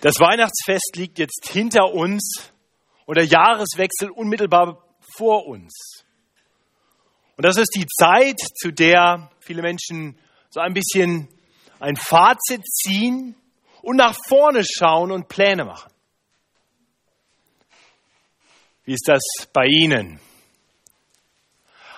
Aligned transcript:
Das 0.00 0.18
Weihnachtsfest 0.18 0.96
liegt 0.96 1.18
jetzt 1.18 1.48
hinter 1.50 1.92
uns 1.92 2.52
und 3.04 3.16
der 3.16 3.26
Jahreswechsel 3.26 4.10
unmittelbar 4.10 4.82
vor 5.16 5.46
uns. 5.46 6.04
Und 7.36 7.44
das 7.44 7.58
ist 7.58 7.74
die 7.74 7.86
Zeit, 7.86 8.38
zu 8.54 8.72
der 8.72 9.30
viele 9.40 9.60
Menschen 9.60 10.18
so 10.48 10.60
ein 10.60 10.72
bisschen 10.72 11.28
ein 11.80 11.96
Fazit 11.96 12.64
ziehen 12.66 13.34
und 13.82 13.96
nach 13.96 14.16
vorne 14.26 14.64
schauen 14.64 15.12
und 15.12 15.28
Pläne 15.28 15.64
machen. 15.64 15.92
Wie 18.84 18.94
ist 18.94 19.06
das 19.06 19.22
bei 19.52 19.66
Ihnen? 19.66 20.18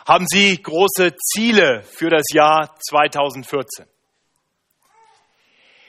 Haben 0.07 0.27
Sie 0.27 0.61
große 0.61 1.15
Ziele 1.17 1.85
für 1.85 2.11
das 2.11 2.25
Jahr 2.33 2.77
2014? 2.81 3.87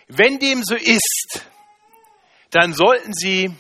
Wenn 0.08 0.38
dem 0.38 0.64
so 0.64 0.76
ist, 0.76 1.46
dann 2.54 2.74
sollten 2.74 3.14
Sie 3.14 3.52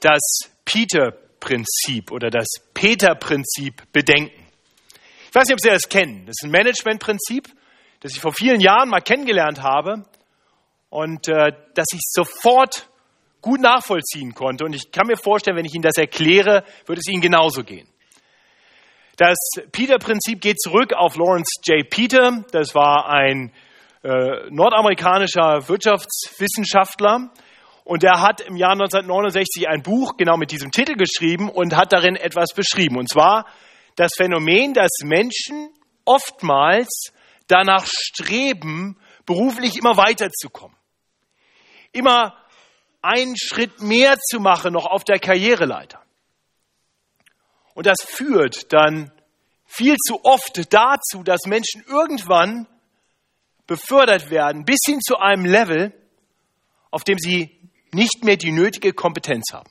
das 0.00 0.20
Peter-Prinzip 0.64 2.12
oder 2.12 2.30
das 2.30 2.46
Peter-Prinzip 2.72 3.82
bedenken. 3.92 4.46
Ich 5.28 5.34
weiß 5.34 5.48
nicht, 5.48 5.54
ob 5.54 5.60
Sie 5.60 5.70
das 5.70 5.88
kennen. 5.88 6.24
Das 6.26 6.36
ist 6.38 6.44
ein 6.44 6.52
Management-Prinzip, 6.52 7.48
das 8.00 8.12
ich 8.12 8.20
vor 8.20 8.32
vielen 8.32 8.60
Jahren 8.60 8.88
mal 8.88 9.00
kennengelernt 9.00 9.62
habe 9.62 10.04
und 10.88 11.28
äh, 11.28 11.52
das 11.74 11.86
ich 11.92 12.00
sofort 12.02 12.88
gut 13.42 13.60
nachvollziehen 13.60 14.34
konnte. 14.34 14.64
Und 14.64 14.72
ich 14.72 14.92
kann 14.92 15.08
mir 15.08 15.16
vorstellen, 15.16 15.56
wenn 15.56 15.64
ich 15.64 15.74
Ihnen 15.74 15.82
das 15.82 15.96
erkläre, 15.96 16.64
würde 16.86 17.00
es 17.00 17.08
Ihnen 17.08 17.20
genauso 17.20 17.64
gehen. 17.64 17.88
Das 19.16 19.36
Peter-Prinzip 19.72 20.40
geht 20.40 20.60
zurück 20.60 20.92
auf 20.92 21.16
Lawrence 21.16 21.50
J. 21.64 21.88
Peter. 21.88 22.44
Das 22.52 22.74
war 22.74 23.08
ein 23.08 23.52
äh, 24.02 24.48
nordamerikanischer 24.50 25.68
Wirtschaftswissenschaftler, 25.68 27.32
und 27.86 28.02
er 28.02 28.20
hat 28.20 28.40
im 28.40 28.56
Jahr 28.56 28.72
1969 28.72 29.68
ein 29.68 29.80
Buch 29.80 30.16
genau 30.16 30.36
mit 30.36 30.50
diesem 30.50 30.72
Titel 30.72 30.94
geschrieben 30.96 31.48
und 31.48 31.76
hat 31.76 31.92
darin 31.92 32.16
etwas 32.16 32.52
beschrieben. 32.52 32.98
Und 32.98 33.08
zwar 33.08 33.46
das 33.94 34.10
Phänomen, 34.16 34.74
dass 34.74 34.90
Menschen 35.04 35.70
oftmals 36.04 37.12
danach 37.46 37.86
streben, 37.86 38.98
beruflich 39.24 39.78
immer 39.78 39.96
weiterzukommen. 39.96 40.76
Immer 41.92 42.36
einen 43.02 43.36
Schritt 43.38 43.80
mehr 43.80 44.18
zu 44.18 44.40
machen, 44.40 44.72
noch 44.72 44.86
auf 44.86 45.04
der 45.04 45.20
Karriereleiter. 45.20 46.02
Und 47.74 47.86
das 47.86 47.98
führt 48.02 48.72
dann 48.72 49.12
viel 49.64 49.94
zu 49.98 50.24
oft 50.24 50.72
dazu, 50.74 51.22
dass 51.22 51.46
Menschen 51.46 51.84
irgendwann 51.86 52.66
befördert 53.68 54.28
werden 54.28 54.64
bis 54.64 54.80
hin 54.84 55.00
zu 55.00 55.18
einem 55.18 55.44
Level, 55.44 55.92
auf 56.90 57.04
dem 57.04 57.18
sie 57.18 57.55
nicht 57.96 58.24
mehr 58.24 58.36
die 58.36 58.52
nötige 58.52 58.92
Kompetenz 58.92 59.52
haben. 59.52 59.70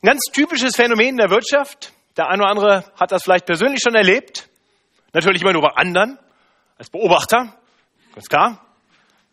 Ein 0.00 0.08
ganz 0.08 0.22
typisches 0.32 0.74
Phänomen 0.74 1.10
in 1.10 1.16
der 1.18 1.30
Wirtschaft. 1.30 1.92
Der 2.16 2.28
eine 2.28 2.42
oder 2.42 2.50
andere 2.50 2.92
hat 2.98 3.12
das 3.12 3.22
vielleicht 3.22 3.46
persönlich 3.46 3.80
schon 3.82 3.94
erlebt. 3.94 4.48
Natürlich 5.12 5.42
immer 5.42 5.52
nur 5.52 5.62
bei 5.62 5.74
anderen, 5.76 6.18
als 6.78 6.90
Beobachter, 6.90 7.56
ganz 8.14 8.26
klar. 8.26 8.66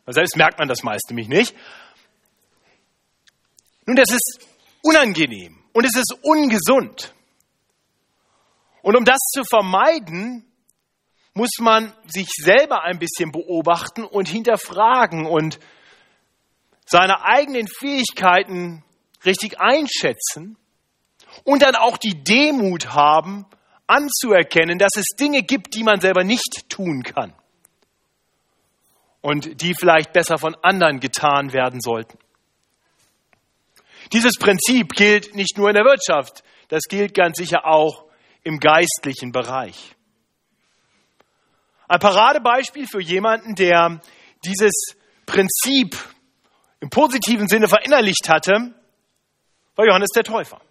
Selbst 0.06 0.36
merkt 0.36 0.60
man 0.60 0.68
das 0.68 0.84
meist 0.84 1.06
nämlich 1.10 1.30
nicht. 1.30 1.56
Nun, 3.86 3.96
das 3.96 4.12
ist 4.12 4.46
unangenehm 4.82 5.64
und 5.74 5.86
es 5.86 5.96
ist 5.96 6.14
ungesund. 6.22 7.14
Und 8.82 8.98
um 8.98 9.06
das 9.06 9.20
zu 9.34 9.44
vermeiden, 9.44 10.46
muss 11.34 11.52
man 11.60 11.94
sich 12.06 12.28
selber 12.36 12.84
ein 12.84 13.00
bisschen 13.00 13.32
beobachten 13.32 14.04
und 14.04 14.28
hinterfragen 14.28 15.26
und 15.26 15.60
seine 16.90 17.24
eigenen 17.24 17.68
Fähigkeiten 17.68 18.84
richtig 19.24 19.60
einschätzen 19.60 20.58
und 21.44 21.62
dann 21.62 21.76
auch 21.76 21.98
die 21.98 22.24
Demut 22.24 22.88
haben, 22.94 23.46
anzuerkennen, 23.86 24.78
dass 24.78 24.96
es 24.98 25.06
Dinge 25.20 25.44
gibt, 25.44 25.76
die 25.76 25.84
man 25.84 26.00
selber 26.00 26.24
nicht 26.24 26.70
tun 26.70 27.04
kann 27.04 27.34
und 29.22 29.62
die 29.62 29.74
vielleicht 29.74 30.14
besser 30.14 30.38
von 30.38 30.56
anderen 30.62 31.00
getan 31.00 31.54
werden 31.54 31.80
sollten. 31.80 32.18
Dieses 34.14 34.38
Prinzip 34.40 34.94
gilt 34.94 35.36
nicht 35.36 35.58
nur 35.58 35.70
in 35.70 35.76
der 35.76 35.86
Wirtschaft, 35.86 36.44
das 36.70 36.84
gilt 36.90 37.14
ganz 37.14 37.38
sicher 37.38 37.66
auch 37.66 38.06
im 38.44 38.60
geistlichen 38.60 39.32
Bereich. 39.32 39.96
Ein 41.88 42.00
Paradebeispiel 42.00 42.88
für 42.88 43.02
jemanden, 43.02 43.56
der 43.56 44.02
dieses 44.46 44.96
Prinzip 45.26 45.98
im 46.82 46.90
positiven 46.90 47.48
Sinne 47.48 47.68
verinnerlicht 47.68 48.30
hatte, 48.30 48.74
war 49.76 49.86
Johannes 49.86 50.10
der 50.16 50.24
Täufer. 50.24 50.62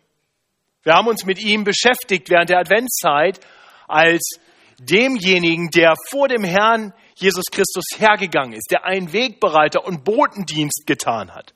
Wir 0.83 0.95
haben 0.95 1.09
uns 1.09 1.25
mit 1.25 1.39
ihm 1.39 1.65
beschäftigt 1.65 2.31
während 2.31 2.51
der 2.51 2.59
Adventszeit 2.59 3.41
als 3.87 4.39
demjenigen, 4.79 5.71
der 5.71 5.95
vor 6.09 6.29
dem 6.29 6.45
Herrn 6.45 6.95
Jesus 7.17 7.47
Christus 7.51 7.85
hergegangen 7.99 8.53
ist, 8.53 8.71
der 8.71 8.85
einen 8.85 9.13
Wegbereiter 9.13 9.85
und 9.85 10.05
Botendienst 10.05 10.87
getan 10.87 11.35
hat. 11.35 11.53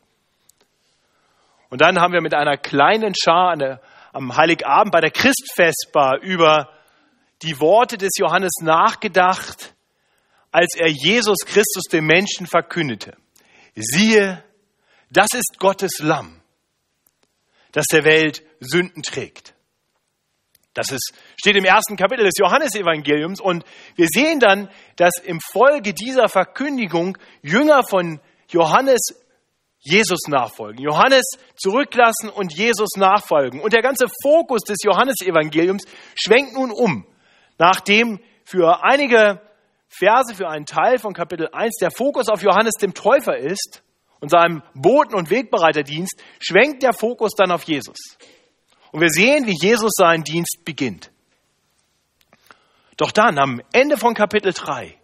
Und 1.70 1.80
dann 1.80 2.00
haben 2.00 2.12
wir 2.12 2.20
mit 2.20 2.34
einer 2.34 2.56
kleinen 2.56 3.14
Schar 3.14 3.56
der, 3.56 3.80
am 4.12 4.36
Heiligabend 4.36 4.92
bei 4.92 5.00
der 5.00 5.10
Christfestbar 5.10 6.20
über 6.20 6.69
die 7.42 7.58
Worte 7.60 7.96
des 7.96 8.10
Johannes 8.19 8.52
nachgedacht, 8.60 9.74
als 10.50 10.74
er 10.74 10.90
Jesus 10.90 11.38
Christus 11.46 11.84
dem 11.90 12.06
Menschen 12.06 12.46
verkündete 12.46 13.16
siehe, 13.75 14.43
das 15.10 15.28
ist 15.34 15.59
Gottes 15.59 15.99
Lamm, 16.00 16.41
das 17.72 17.87
der 17.87 18.05
Welt 18.05 18.43
Sünden 18.60 19.03
trägt. 19.03 19.55
Das 20.75 20.91
ist, 20.91 21.12
steht 21.37 21.56
im 21.56 21.65
ersten 21.65 21.97
Kapitel 21.97 22.25
des 22.25 22.38
Johannesevangeliums 22.38 23.41
und 23.41 23.65
wir 23.94 24.06
sehen 24.11 24.41
dann, 24.41 24.71
dass 24.97 25.12
im 25.22 25.38
Folge 25.53 25.93
dieser 25.93 26.28
Verkündigung 26.28 27.19
Jünger 27.43 27.82
von 27.88 28.21
Johannes 28.49 29.00
Jesus 29.81 30.28
nachfolgen, 30.28 30.81
Johannes 30.81 31.25
zurücklassen 31.56 32.31
und 32.31 32.56
Jesus 32.56 32.91
nachfolgen. 32.97 33.61
Und 33.61 33.72
der 33.72 33.82
ganze 33.82 34.06
Fokus 34.22 34.62
des 34.62 34.78
Johannesevangeliums 34.84 35.84
schwenkt 36.15 36.55
nun 36.55 36.71
um, 36.71 37.05
nachdem 37.59 38.21
für 38.44 38.84
einige 38.84 39.41
Verse 39.94 40.34
für 40.34 40.48
einen 40.48 40.64
Teil 40.64 40.98
von 40.98 41.12
Kapitel 41.12 41.48
1 41.53 41.76
der 41.80 41.91
Fokus 41.91 42.28
auf 42.28 42.42
Johannes 42.42 42.75
dem 42.80 42.94
Täufer 42.94 43.36
ist 43.36 43.82
und 44.20 44.30
seinem 44.30 44.62
Boten- 44.75 45.14
und 45.14 45.30
Wegbereiterdienst, 45.30 46.22
schwenkt 46.41 46.82
der 46.82 46.94
Fokus 46.94 47.32
dann 47.36 47.50
auf 47.50 47.64
Jesus. 47.64 47.98
Und 48.91 49.00
wir 49.00 49.10
sehen, 49.10 49.47
wie 49.47 49.56
Jesus 49.60 49.92
seinen 49.94 50.25
Dienst 50.25 50.64
beginnt. 50.64 51.10
Doch 52.97 53.10
dann, 53.10 53.38
am 53.38 53.60
Ende 53.72 53.97
von 53.98 54.14
Kapitel 54.14 54.52
3, 54.52 54.97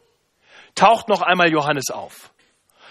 taucht 0.74 1.08
noch 1.08 1.20
einmal 1.20 1.50
Johannes 1.50 1.90
auf. 1.90 2.32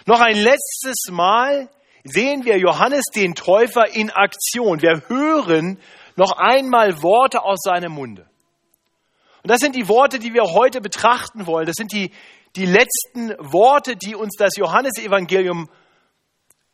Noch 0.05 0.21
ein 0.21 0.37
letztes 0.37 1.09
Mal 1.09 1.69
sehen 2.03 2.45
wir 2.45 2.57
Johannes 2.57 3.05
den 3.15 3.33
Täufer 3.33 3.87
in 3.93 4.11
Aktion. 4.11 4.81
Wir 4.81 5.03
hören 5.07 5.79
noch 6.15 6.33
einmal 6.37 7.01
Worte 7.01 7.43
aus 7.43 7.59
seinem 7.63 7.93
Munde. 7.93 8.29
Und 9.43 9.51
das 9.51 9.59
sind 9.59 9.75
die 9.75 9.87
Worte, 9.87 10.19
die 10.19 10.33
wir 10.33 10.43
heute 10.43 10.81
betrachten 10.81 11.45
wollen. 11.47 11.65
Das 11.65 11.75
sind 11.75 11.91
die, 11.91 12.11
die 12.55 12.65
letzten 12.65 13.29
Worte, 13.39 13.95
die 13.95 14.15
uns 14.15 14.35
das 14.37 14.55
Johannesevangelium 14.57 15.69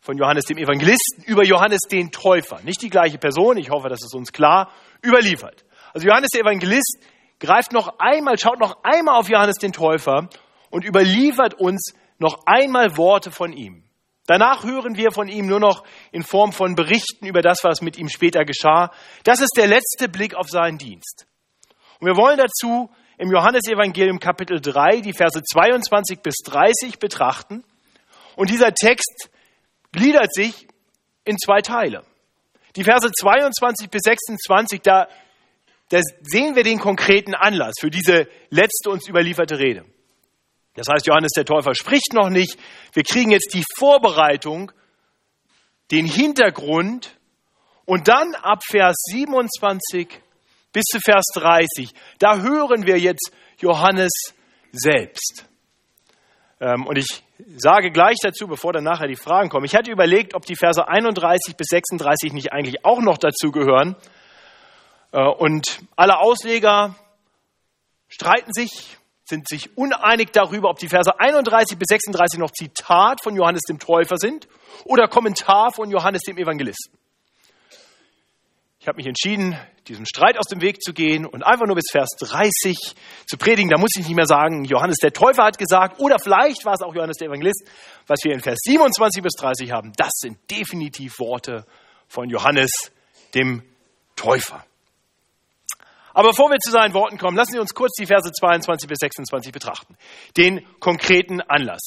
von 0.03 0.17
Johannes 0.17 0.45
dem 0.45 0.57
Evangelisten 0.57 1.23
über 1.25 1.45
Johannes 1.45 1.79
den 1.89 2.11
Täufer, 2.11 2.59
nicht 2.63 2.81
die 2.81 2.89
gleiche 2.89 3.17
Person, 3.17 3.57
ich 3.57 3.69
hoffe, 3.69 3.87
das 3.87 4.03
ist 4.03 4.13
uns 4.13 4.33
klar, 4.33 4.69
überliefert. 5.01 5.63
Also 5.93 6.07
Johannes 6.07 6.31
der 6.31 6.41
Evangelist 6.41 6.99
greift 7.39 7.71
noch 7.71 7.99
einmal, 7.99 8.37
schaut 8.37 8.59
noch 8.59 8.83
einmal 8.83 9.15
auf 9.17 9.29
Johannes 9.29 9.55
den 9.55 9.71
Täufer 9.71 10.27
und 10.69 10.83
überliefert 10.83 11.53
uns 11.53 11.93
noch 12.17 12.45
einmal 12.45 12.97
Worte 12.97 13.31
von 13.31 13.53
ihm. 13.53 13.83
Danach 14.25 14.63
hören 14.63 14.97
wir 14.97 15.11
von 15.11 15.27
ihm 15.27 15.47
nur 15.47 15.59
noch 15.59 15.83
in 16.11 16.23
Form 16.23 16.51
von 16.51 16.75
Berichten 16.75 17.25
über 17.25 17.41
das, 17.41 17.63
was 17.63 17.81
mit 17.81 17.97
ihm 17.97 18.09
später 18.09 18.45
geschah. 18.45 18.91
Das 19.23 19.41
ist 19.41 19.51
der 19.55 19.67
letzte 19.67 20.07
Blick 20.09 20.35
auf 20.35 20.49
seinen 20.49 20.77
Dienst. 20.77 21.27
Und 22.03 22.09
wir 22.09 22.17
wollen 22.17 22.37
dazu 22.37 22.89
im 23.17 23.31
Johannesevangelium 23.31 24.19
Kapitel 24.19 24.59
3 24.59 24.99
die 24.99 25.13
Verse 25.13 25.41
22 25.41 26.19
bis 26.19 26.35
30 26.43 26.99
betrachten. 26.99 27.63
Und 28.35 28.49
dieser 28.49 28.73
Text 28.73 29.29
gliedert 29.93 30.33
sich 30.33 30.67
in 31.23 31.37
zwei 31.37 31.61
Teile. 31.61 32.03
Die 32.75 32.83
Verse 32.83 33.09
22 33.09 33.89
bis 33.89 34.01
26, 34.03 34.81
da, 34.81 35.07
da 35.91 36.01
sehen 36.23 36.57
wir 36.57 36.65
den 36.65 36.77
konkreten 36.77 37.35
Anlass 37.35 37.75
für 37.79 37.89
diese 37.89 38.27
letzte 38.49 38.89
uns 38.89 39.07
überlieferte 39.07 39.57
Rede. 39.57 39.85
Das 40.75 40.87
heißt, 40.89 41.07
Johannes 41.07 41.31
der 41.37 41.45
Täufer 41.45 41.73
spricht 41.73 42.11
noch 42.11 42.29
nicht. 42.29 42.59
Wir 42.91 43.03
kriegen 43.03 43.31
jetzt 43.31 43.53
die 43.53 43.63
Vorbereitung, 43.77 44.73
den 45.89 46.05
Hintergrund 46.05 47.17
und 47.85 48.09
dann 48.09 48.35
ab 48.35 48.61
Vers 48.69 48.97
27 49.05 50.21
bis 50.73 50.83
zu 50.85 50.99
Vers 50.99 51.25
30. 51.35 51.91
Da 52.19 52.39
hören 52.39 52.85
wir 52.85 52.97
jetzt 52.97 53.31
Johannes 53.59 54.11
selbst. 54.71 55.45
Ähm, 56.59 56.85
und 56.85 56.97
ich 56.97 57.23
sage 57.55 57.91
gleich 57.91 58.17
dazu, 58.21 58.47
bevor 58.47 58.73
dann 58.73 58.83
nachher 58.83 59.07
die 59.07 59.15
Fragen 59.15 59.49
kommen, 59.49 59.65
ich 59.65 59.75
hatte 59.75 59.91
überlegt, 59.91 60.35
ob 60.35 60.45
die 60.45 60.55
Verse 60.55 60.85
31 60.85 61.55
bis 61.55 61.67
36 61.67 62.33
nicht 62.33 62.51
eigentlich 62.51 62.83
auch 62.83 62.99
noch 62.99 63.17
dazu 63.17 63.51
gehören. 63.51 63.95
Äh, 65.11 65.21
und 65.23 65.79
alle 65.95 66.19
Ausleger 66.19 66.95
streiten 68.07 68.51
sich, 68.51 68.97
sind 69.25 69.47
sich 69.47 69.77
uneinig 69.77 70.31
darüber, 70.31 70.69
ob 70.69 70.79
die 70.79 70.89
Verse 70.89 71.19
31 71.19 71.77
bis 71.77 71.87
36 71.87 72.39
noch 72.39 72.51
Zitat 72.51 73.21
von 73.23 73.35
Johannes 73.35 73.61
dem 73.61 73.79
Täufer 73.79 74.17
sind 74.17 74.47
oder 74.85 75.07
Kommentar 75.07 75.71
von 75.71 75.89
Johannes 75.89 76.21
dem 76.23 76.37
Evangelisten. 76.37 77.02
Ich 78.83 78.87
habe 78.89 78.97
mich 78.97 79.07
entschieden, 79.07 79.57
diesem 79.87 80.05
Streit 80.05 80.37
aus 80.37 80.47
dem 80.47 80.59
Weg 80.59 80.81
zu 80.81 80.91
gehen 80.91 81.25
und 81.25 81.41
einfach 81.41 81.65
nur 81.65 81.77
bis 81.77 81.85
Vers 81.89 82.09
30 82.19 82.77
zu 83.25 83.37
predigen. 83.37 83.69
Da 83.69 83.79
muss 83.79 83.91
ich 83.97 84.05
nicht 84.05 84.15
mehr 84.17 84.25
sagen, 84.25 84.65
Johannes 84.65 84.97
der 84.97 85.13
Täufer 85.13 85.45
hat 85.45 85.57
gesagt 85.57 86.01
oder 86.01 86.19
vielleicht 86.19 86.65
war 86.65 86.73
es 86.73 86.81
auch 86.81 86.93
Johannes 86.93 87.15
der 87.15 87.29
Evangelist. 87.29 87.65
Was 88.07 88.19
wir 88.25 88.33
in 88.33 88.41
Vers 88.41 88.59
27 88.61 89.23
bis 89.23 89.31
30 89.39 89.71
haben, 89.71 89.93
das 89.95 90.11
sind 90.15 90.37
definitiv 90.51 91.17
Worte 91.19 91.65
von 92.09 92.29
Johannes 92.29 92.91
dem 93.33 93.63
Täufer. 94.17 94.65
Aber 96.13 96.31
bevor 96.31 96.51
wir 96.51 96.59
zu 96.59 96.69
seinen 96.69 96.93
Worten 96.93 97.17
kommen, 97.17 97.37
lassen 97.37 97.53
Sie 97.53 97.59
uns 97.59 97.73
kurz 97.73 97.93
die 97.97 98.05
Verse 98.05 98.29
22 98.29 98.89
bis 98.89 98.97
26 98.99 99.53
betrachten. 99.53 99.95
Den 100.35 100.59
konkreten 100.81 101.39
Anlass. 101.39 101.83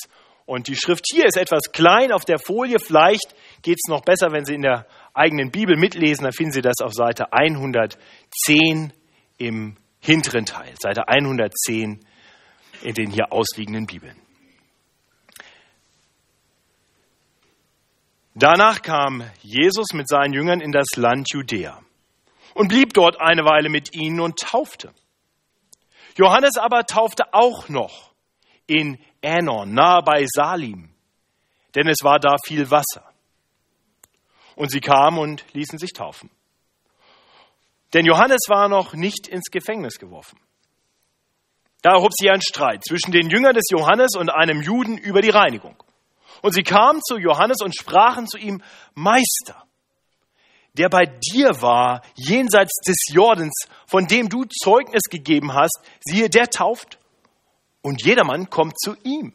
Und 0.46 0.69
die 0.69 0.76
Schrift 0.76 1.04
hier 1.10 1.26
ist 1.26 1.37
etwas 1.37 1.72
klein 1.72 2.12
auf 2.12 2.25
der 2.25 2.38
Folie. 2.38 2.78
Vielleicht 2.78 3.34
geht 3.62 3.78
es 3.84 3.90
noch 3.90 4.02
besser, 4.02 4.31
wenn 4.31 4.44
Sie 4.44 4.54
in 4.54 4.62
der 4.62 4.87
eigenen 5.16 5.50
Bibel 5.50 5.76
mitlesen. 5.76 6.24
Dann 6.24 6.32
finden 6.32 6.52
Sie 6.52 6.62
das 6.62 6.80
auf 6.82 6.92
Seite 6.92 7.32
110 7.32 8.92
im 9.38 9.76
hinteren 10.00 10.44
Teil. 10.44 10.74
Seite 10.80 11.08
110 11.08 12.00
in 12.82 12.94
den 12.94 13.10
hier 13.10 13.32
ausliegenden 13.32 13.86
Bibeln. 13.86 14.16
Danach 18.34 18.82
kam 18.82 19.24
Jesus 19.40 19.94
mit 19.94 20.08
seinen 20.08 20.34
Jüngern 20.34 20.60
in 20.60 20.70
das 20.70 20.88
Land 20.96 21.32
Judäa 21.32 21.80
und 22.52 22.68
blieb 22.68 22.92
dort 22.92 23.18
eine 23.18 23.44
Weile 23.46 23.70
mit 23.70 23.94
ihnen 23.94 24.20
und 24.20 24.38
taufte. 24.38 24.92
Johannes 26.16 26.58
aber 26.58 26.84
taufte 26.84 27.32
auch 27.32 27.70
noch 27.70 28.12
in 28.66 28.98
Änon, 29.22 29.72
nahe 29.72 30.02
bei 30.02 30.26
Salim, 30.26 30.90
denn 31.74 31.88
es 31.88 31.98
war 32.02 32.18
da 32.18 32.36
viel 32.44 32.70
Wasser. 32.70 33.10
Und 34.56 34.73
sie 34.73 34.81
kamen 34.81 35.19
und 35.19 35.44
ließen 35.53 35.79
sich 35.79 35.93
taufen. 35.93 36.31
Denn 37.94 38.05
Johannes 38.05 38.41
war 38.49 38.69
noch 38.69 38.94
nicht 38.94 39.29
ins 39.29 39.50
Gefängnis 39.53 39.99
geworfen. 39.99 40.41
Da 41.82 41.93
erhob 41.93 42.11
sich 42.12 42.29
ein 42.31 42.43
Streit 42.43 42.82
zwischen 42.85 43.12
den 43.12 43.31
Jüngern 43.31 43.55
des 43.55 43.67
Johannes 43.70 44.17
und 44.19 44.29
einem 44.31 44.61
Juden 44.61 44.99
über 44.99 45.20
die 45.20 45.31
Reinigung. 45.31 45.76
Und 46.43 46.53
sie 46.53 46.64
kamen 46.64 47.00
zu 47.03 47.17
Johannes 47.17 47.58
und 47.62 47.76
sprachen 47.76 48.26
zu 48.26 48.38
ihm, 48.38 48.62
Meister, 48.94 49.64
der 50.75 50.88
bei 50.88 51.06
dir 51.06 51.62
war, 51.62 52.02
jenseits 52.14 52.75
des 52.87 52.97
Jordans, 53.12 53.55
von 53.87 54.06
dem 54.06 54.29
du 54.29 54.44
Zeugnis 54.44 55.05
gegeben 55.05 55.55
hast, 55.55 55.79
siehe, 56.00 56.29
der 56.29 56.49
tauft 56.49 56.99
und 57.82 58.05
jedermann 58.05 58.50
kommt 58.50 58.79
zu 58.81 58.97
ihm. 59.05 59.32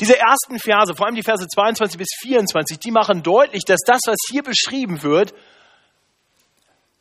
Diese 0.00 0.18
ersten 0.18 0.58
Verse, 0.58 0.94
vor 0.94 1.06
allem 1.06 1.14
die 1.14 1.22
Verse 1.22 1.46
22 1.46 1.98
bis 1.98 2.08
24, 2.20 2.78
die 2.78 2.90
machen 2.90 3.22
deutlich, 3.22 3.64
dass 3.64 3.80
das, 3.86 4.00
was 4.06 4.16
hier 4.28 4.42
beschrieben 4.42 5.02
wird, 5.02 5.34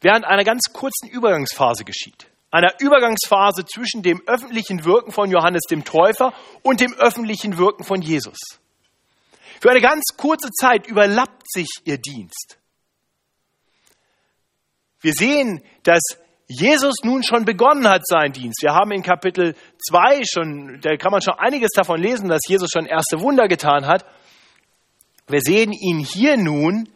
während 0.02 0.26
einer 0.26 0.44
ganz 0.44 0.74
kurzen 0.74 1.08
Übergangsphase 1.10 1.86
geschieht. 1.86 2.28
Einer 2.52 2.80
Übergangsphase 2.80 3.66
zwischen 3.66 4.04
dem 4.04 4.22
öffentlichen 4.28 4.86
Wirken 4.86 5.12
von 5.12 5.32
Johannes 5.32 5.64
dem 5.70 5.86
Täufer 5.86 6.34
und 6.62 6.82
dem 6.82 6.94
öffentlichen 6.94 7.58
Wirken 7.58 7.84
von 7.84 8.02
Jesus. 8.02 8.38
Für 9.60 9.72
eine 9.72 9.82
ganz 9.82 10.04
kurze 10.18 10.50
Zeit 10.52 10.86
überlappt 10.86 11.52
sich 11.52 11.70
ihr 11.86 11.98
Dienst. 11.98 12.60
Wir 15.02 15.14
sehen, 15.14 15.64
dass 15.84 16.02
Jesus 16.48 16.96
nun 17.04 17.24
schon 17.24 17.46
begonnen 17.46 17.88
hat 17.88 18.06
seinen 18.06 18.34
Dienst. 18.34 18.62
Wir 18.62 18.74
haben 18.74 18.92
in 18.92 19.02
Kapitel 19.02 19.56
2 19.90 20.24
schon, 20.26 20.80
da 20.82 20.96
kann 20.98 21.12
man 21.12 21.22
schon 21.22 21.36
einiges 21.36 21.72
davon 21.72 22.02
lesen, 22.02 22.30
dass 22.30 22.42
Jesus 22.48 22.70
schon 22.72 22.86
erste 22.86 23.22
Wunder 23.22 23.48
getan 23.48 23.88
hat. 23.88 24.06
Wir 25.28 25.42
sehen 25.42 25.72
ihn 25.72 26.00
hier 26.00 26.38
nun 26.38 26.90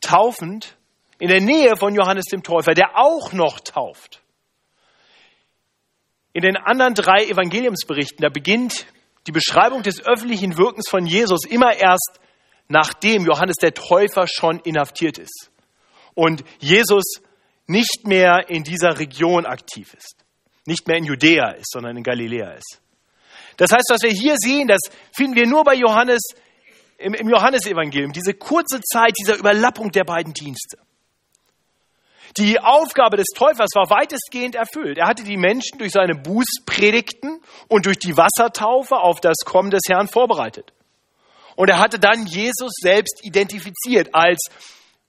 taufend 0.00 0.76
in 1.18 1.28
der 1.28 1.40
Nähe 1.40 1.76
von 1.76 1.94
Johannes 1.94 2.26
dem 2.26 2.42
Täufer, 2.42 2.74
der 2.74 2.98
auch 2.98 3.32
noch 3.32 3.60
tauft. 3.60 4.20
In 6.32 6.42
den 6.42 6.56
anderen 6.56 6.94
drei 6.94 7.24
Evangeliumsberichten, 7.24 8.20
da 8.20 8.28
beginnt 8.28 8.86
die 9.26 9.32
Beschreibung 9.32 9.82
des 9.82 10.04
öffentlichen 10.04 10.58
Wirkens 10.58 10.88
von 10.88 11.06
Jesus 11.06 11.46
immer 11.46 11.74
erst 11.74 12.20
nachdem 12.68 13.24
Johannes 13.24 13.56
der 13.56 13.74
Täufer 13.74 14.26
schon 14.26 14.58
inhaftiert 14.60 15.18
ist 15.18 15.50
und 16.14 16.44
Jesus 16.58 17.20
nicht 17.66 18.06
mehr 18.06 18.48
in 18.48 18.62
dieser 18.62 18.98
Region 18.98 19.46
aktiv 19.46 19.94
ist, 19.94 20.24
nicht 20.66 20.86
mehr 20.86 20.98
in 20.98 21.04
Judäa 21.04 21.52
ist, 21.52 21.70
sondern 21.70 21.96
in 21.96 22.02
Galiläa 22.02 22.52
ist. 22.52 22.80
Das 23.56 23.70
heißt, 23.70 23.86
was 23.90 24.02
wir 24.02 24.10
hier 24.10 24.36
sehen, 24.36 24.68
das 24.68 24.80
finden 25.14 25.36
wir 25.36 25.46
nur 25.46 25.64
bei 25.64 25.74
Johannes 25.74 26.20
im, 26.98 27.14
im 27.14 27.28
Johannesevangelium, 27.28 28.12
diese 28.12 28.34
kurze 28.34 28.80
Zeit 28.80 29.12
dieser 29.18 29.36
Überlappung 29.36 29.90
der 29.92 30.04
beiden 30.04 30.32
Dienste. 30.32 30.78
Die 32.36 32.58
Aufgabe 32.58 33.16
des 33.16 33.28
Täufers 33.36 33.70
war 33.74 33.90
weitestgehend 33.90 34.56
erfüllt. 34.56 34.98
Er 34.98 35.06
hatte 35.06 35.22
die 35.22 35.36
Menschen 35.36 35.78
durch 35.78 35.92
seine 35.92 36.16
Bußpredigten 36.16 37.40
und 37.68 37.86
durch 37.86 37.98
die 37.98 38.16
Wassertaufe 38.16 38.96
auf 38.96 39.20
das 39.20 39.36
Kommen 39.44 39.70
des 39.70 39.82
Herrn 39.88 40.08
vorbereitet. 40.08 40.72
Und 41.54 41.68
er 41.68 41.78
hatte 41.78 42.00
dann 42.00 42.26
Jesus 42.26 42.72
selbst 42.80 43.20
identifiziert 43.22 44.14
als 44.14 44.48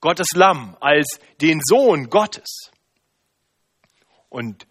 Gottes 0.01 0.27
Lamm, 0.35 0.77
als 0.79 1.19
den 1.41 1.59
Sohn 1.63 2.09
Gottes. 2.09 2.71
Und 4.29 4.67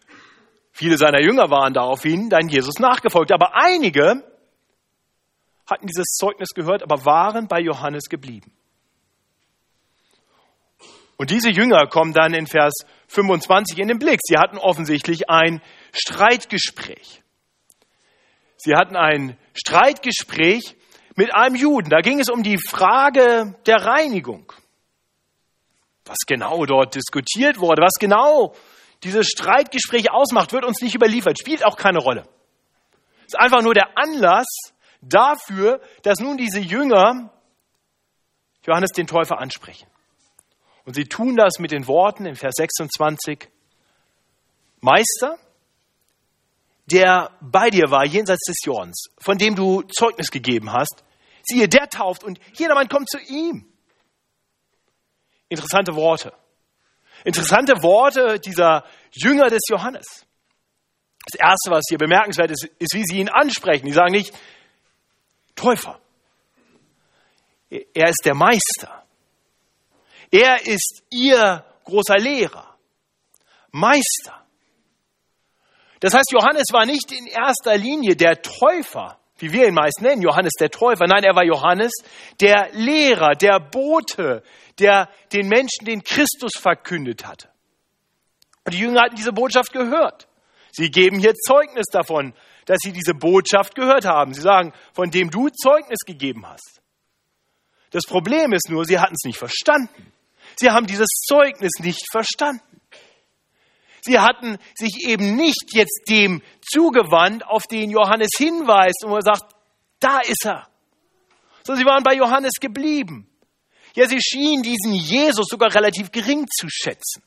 viele 0.70 0.98
seiner 0.98 1.20
Jünger 1.20 1.50
waren 1.50 1.74
daraufhin 1.74 2.28
dann 2.28 2.48
Jesus 2.48 2.78
nachgefolgt. 2.78 3.32
Aber 3.32 3.54
einige 3.54 4.22
hatten 5.66 5.86
dieses 5.86 6.16
Zeugnis 6.16 6.50
gehört, 6.54 6.82
aber 6.82 7.04
waren 7.04 7.48
bei 7.48 7.60
Johannes 7.60 8.04
geblieben. 8.08 8.52
Und 11.16 11.30
diese 11.30 11.50
Jünger 11.50 11.86
kommen 11.86 12.12
dann 12.12 12.34
in 12.34 12.46
Vers 12.46 12.74
25 13.08 13.78
in 13.78 13.88
den 13.88 13.98
Blick. 13.98 14.18
Sie 14.22 14.36
hatten 14.36 14.58
offensichtlich 14.58 15.30
ein 15.30 15.62
Streitgespräch. 15.92 17.22
Sie 18.56 18.74
hatten 18.74 18.96
ein 18.96 19.36
Streitgespräch 19.54 20.76
mit 21.16 21.34
einem 21.34 21.54
Juden. 21.54 21.90
Da 21.90 22.00
ging 22.00 22.18
es 22.18 22.28
um 22.28 22.42
die 22.42 22.58
Frage 22.58 23.54
der 23.66 23.84
Reinigung 23.84 24.52
was 26.04 26.18
genau 26.26 26.66
dort 26.66 26.94
diskutiert 26.94 27.58
wurde, 27.58 27.82
was 27.82 27.94
genau 27.98 28.54
dieses 29.02 29.28
Streitgespräch 29.28 30.10
ausmacht, 30.10 30.52
wird 30.52 30.64
uns 30.64 30.80
nicht 30.80 30.94
überliefert, 30.94 31.38
spielt 31.38 31.64
auch 31.64 31.76
keine 31.76 31.98
Rolle. 31.98 32.24
Es 33.20 33.34
ist 33.34 33.38
einfach 33.38 33.62
nur 33.62 33.74
der 33.74 33.96
Anlass 33.96 34.46
dafür, 35.00 35.80
dass 36.02 36.20
nun 36.20 36.36
diese 36.36 36.60
Jünger 36.60 37.30
Johannes 38.66 38.90
den 38.90 39.06
Täufer 39.06 39.38
ansprechen. 39.38 39.86
Und 40.84 40.94
sie 40.94 41.04
tun 41.04 41.36
das 41.36 41.58
mit 41.58 41.70
den 41.70 41.86
Worten 41.86 42.26
in 42.26 42.34
Vers 42.34 42.54
26, 42.56 43.48
Meister, 44.80 45.38
der 46.86 47.30
bei 47.40 47.70
dir 47.70 47.90
war 47.90 48.04
jenseits 48.04 48.44
des 48.46 48.56
Jordans, 48.64 49.06
von 49.18 49.38
dem 49.38 49.54
du 49.54 49.82
Zeugnis 49.82 50.30
gegeben 50.30 50.72
hast, 50.72 51.02
siehe, 51.42 51.68
der 51.68 51.88
tauft 51.88 52.24
und 52.24 52.38
jedermann 52.54 52.88
kommt 52.88 53.08
zu 53.08 53.18
ihm. 53.18 53.66
Interessante 55.54 55.94
Worte. 55.94 56.32
Interessante 57.24 57.82
Worte 57.82 58.38
dieser 58.38 58.84
Jünger 59.12 59.48
des 59.48 59.62
Johannes. 59.68 60.26
Das 61.30 61.40
Erste, 61.40 61.70
was 61.70 61.84
hier 61.88 61.98
bemerkenswert 61.98 62.50
ist, 62.50 62.64
ist, 62.78 62.94
wie 62.94 63.04
sie 63.04 63.20
ihn 63.20 63.28
ansprechen. 63.28 63.86
Die 63.86 63.92
sagen 63.92 64.12
nicht 64.12 64.34
Täufer. 65.54 66.00
Er 67.70 68.08
ist 68.08 68.22
der 68.24 68.34
Meister. 68.34 69.04
Er 70.30 70.66
ist 70.66 71.02
ihr 71.10 71.64
großer 71.84 72.18
Lehrer. 72.18 72.76
Meister. 73.70 74.44
Das 76.00 76.14
heißt, 76.14 76.32
Johannes 76.32 76.66
war 76.72 76.84
nicht 76.84 77.10
in 77.12 77.26
erster 77.26 77.76
Linie 77.76 78.16
der 78.16 78.42
Täufer, 78.42 79.18
wie 79.38 79.52
wir 79.52 79.66
ihn 79.66 79.74
meist 79.74 80.00
nennen, 80.00 80.22
Johannes 80.22 80.52
der 80.58 80.70
Täufer. 80.70 81.06
Nein, 81.06 81.24
er 81.24 81.34
war 81.34 81.44
Johannes, 81.44 81.92
der 82.40 82.68
Lehrer, 82.72 83.34
der 83.34 83.58
Bote, 83.60 84.42
der 84.78 85.08
den 85.32 85.48
Menschen 85.48 85.84
den 85.84 86.02
Christus 86.02 86.52
verkündet 86.56 87.26
hatte. 87.26 87.48
Und 88.64 88.74
die 88.74 88.78
Jünger 88.78 89.02
hatten 89.02 89.16
diese 89.16 89.32
Botschaft 89.32 89.72
gehört. 89.72 90.28
Sie 90.72 90.90
geben 90.90 91.18
hier 91.18 91.34
Zeugnis 91.34 91.86
davon, 91.92 92.34
dass 92.66 92.78
sie 92.80 92.92
diese 92.92 93.14
Botschaft 93.14 93.74
gehört 93.74 94.04
haben. 94.04 94.34
Sie 94.34 94.40
sagen, 94.40 94.72
von 94.92 95.10
dem 95.10 95.30
du 95.30 95.48
Zeugnis 95.48 96.00
gegeben 96.06 96.46
hast. 96.46 96.80
Das 97.90 98.04
Problem 98.04 98.52
ist 98.52 98.70
nur, 98.70 98.84
sie 98.84 98.98
hatten 98.98 99.14
es 99.14 99.24
nicht 99.24 99.38
verstanden. 99.38 100.12
Sie 100.56 100.70
haben 100.70 100.86
dieses 100.86 101.08
Zeugnis 101.28 101.72
nicht 101.80 102.04
verstanden. 102.10 102.73
Sie 104.04 104.18
hatten 104.18 104.58
sich 104.74 105.06
eben 105.08 105.34
nicht 105.34 105.72
jetzt 105.72 106.02
dem 106.10 106.42
zugewandt, 106.60 107.46
auf 107.46 107.62
den 107.62 107.90
Johannes 107.90 108.28
hinweist 108.36 109.02
und 109.02 109.12
wo 109.12 109.16
er 109.16 109.22
sagt, 109.22 109.54
da 109.98 110.20
ist 110.20 110.44
er. 110.44 110.68
Sondern 111.62 111.82
sie 111.82 111.88
waren 111.88 112.02
bei 112.02 112.14
Johannes 112.14 112.52
geblieben. 112.60 113.26
Ja, 113.94 114.06
sie 114.06 114.20
schienen 114.20 114.62
diesen 114.62 114.92
Jesus 114.92 115.46
sogar 115.48 115.74
relativ 115.74 116.12
gering 116.12 116.46
zu 116.48 116.68
schätzen. 116.68 117.22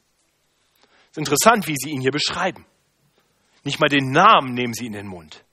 Es 1.06 1.12
ist 1.12 1.18
interessant, 1.18 1.66
wie 1.68 1.76
sie 1.76 1.90
ihn 1.90 2.02
hier 2.02 2.12
beschreiben. 2.12 2.64
Nicht 3.64 3.80
mal 3.80 3.90
den 3.90 4.12
Namen 4.12 4.54
nehmen 4.54 4.76
sie 4.76 4.86
in 4.86 4.94
den 4.94 5.08
Mund. 5.08 5.44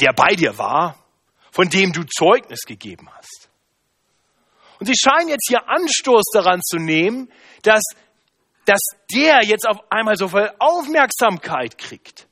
Der 0.00 0.12
bei 0.12 0.34
dir 0.34 0.58
war, 0.58 0.98
von 1.52 1.68
dem 1.68 1.92
du 1.92 2.02
Zeugnis 2.02 2.62
gegeben 2.66 3.08
hast. 3.12 3.48
Und 4.80 4.86
sie 4.86 4.96
scheinen 4.96 5.28
jetzt 5.28 5.46
hier 5.48 5.68
Anstoß 5.68 6.24
daran 6.32 6.60
zu 6.62 6.78
nehmen, 6.78 7.30
dass, 7.62 7.82
dass 8.70 8.82
der 9.12 9.44
jetzt 9.44 9.66
auf 9.68 9.78
einmal 9.90 10.16
so 10.16 10.28
viel 10.28 10.48
Aufmerksamkeit 10.60 11.76
kriegt. 11.76 12.28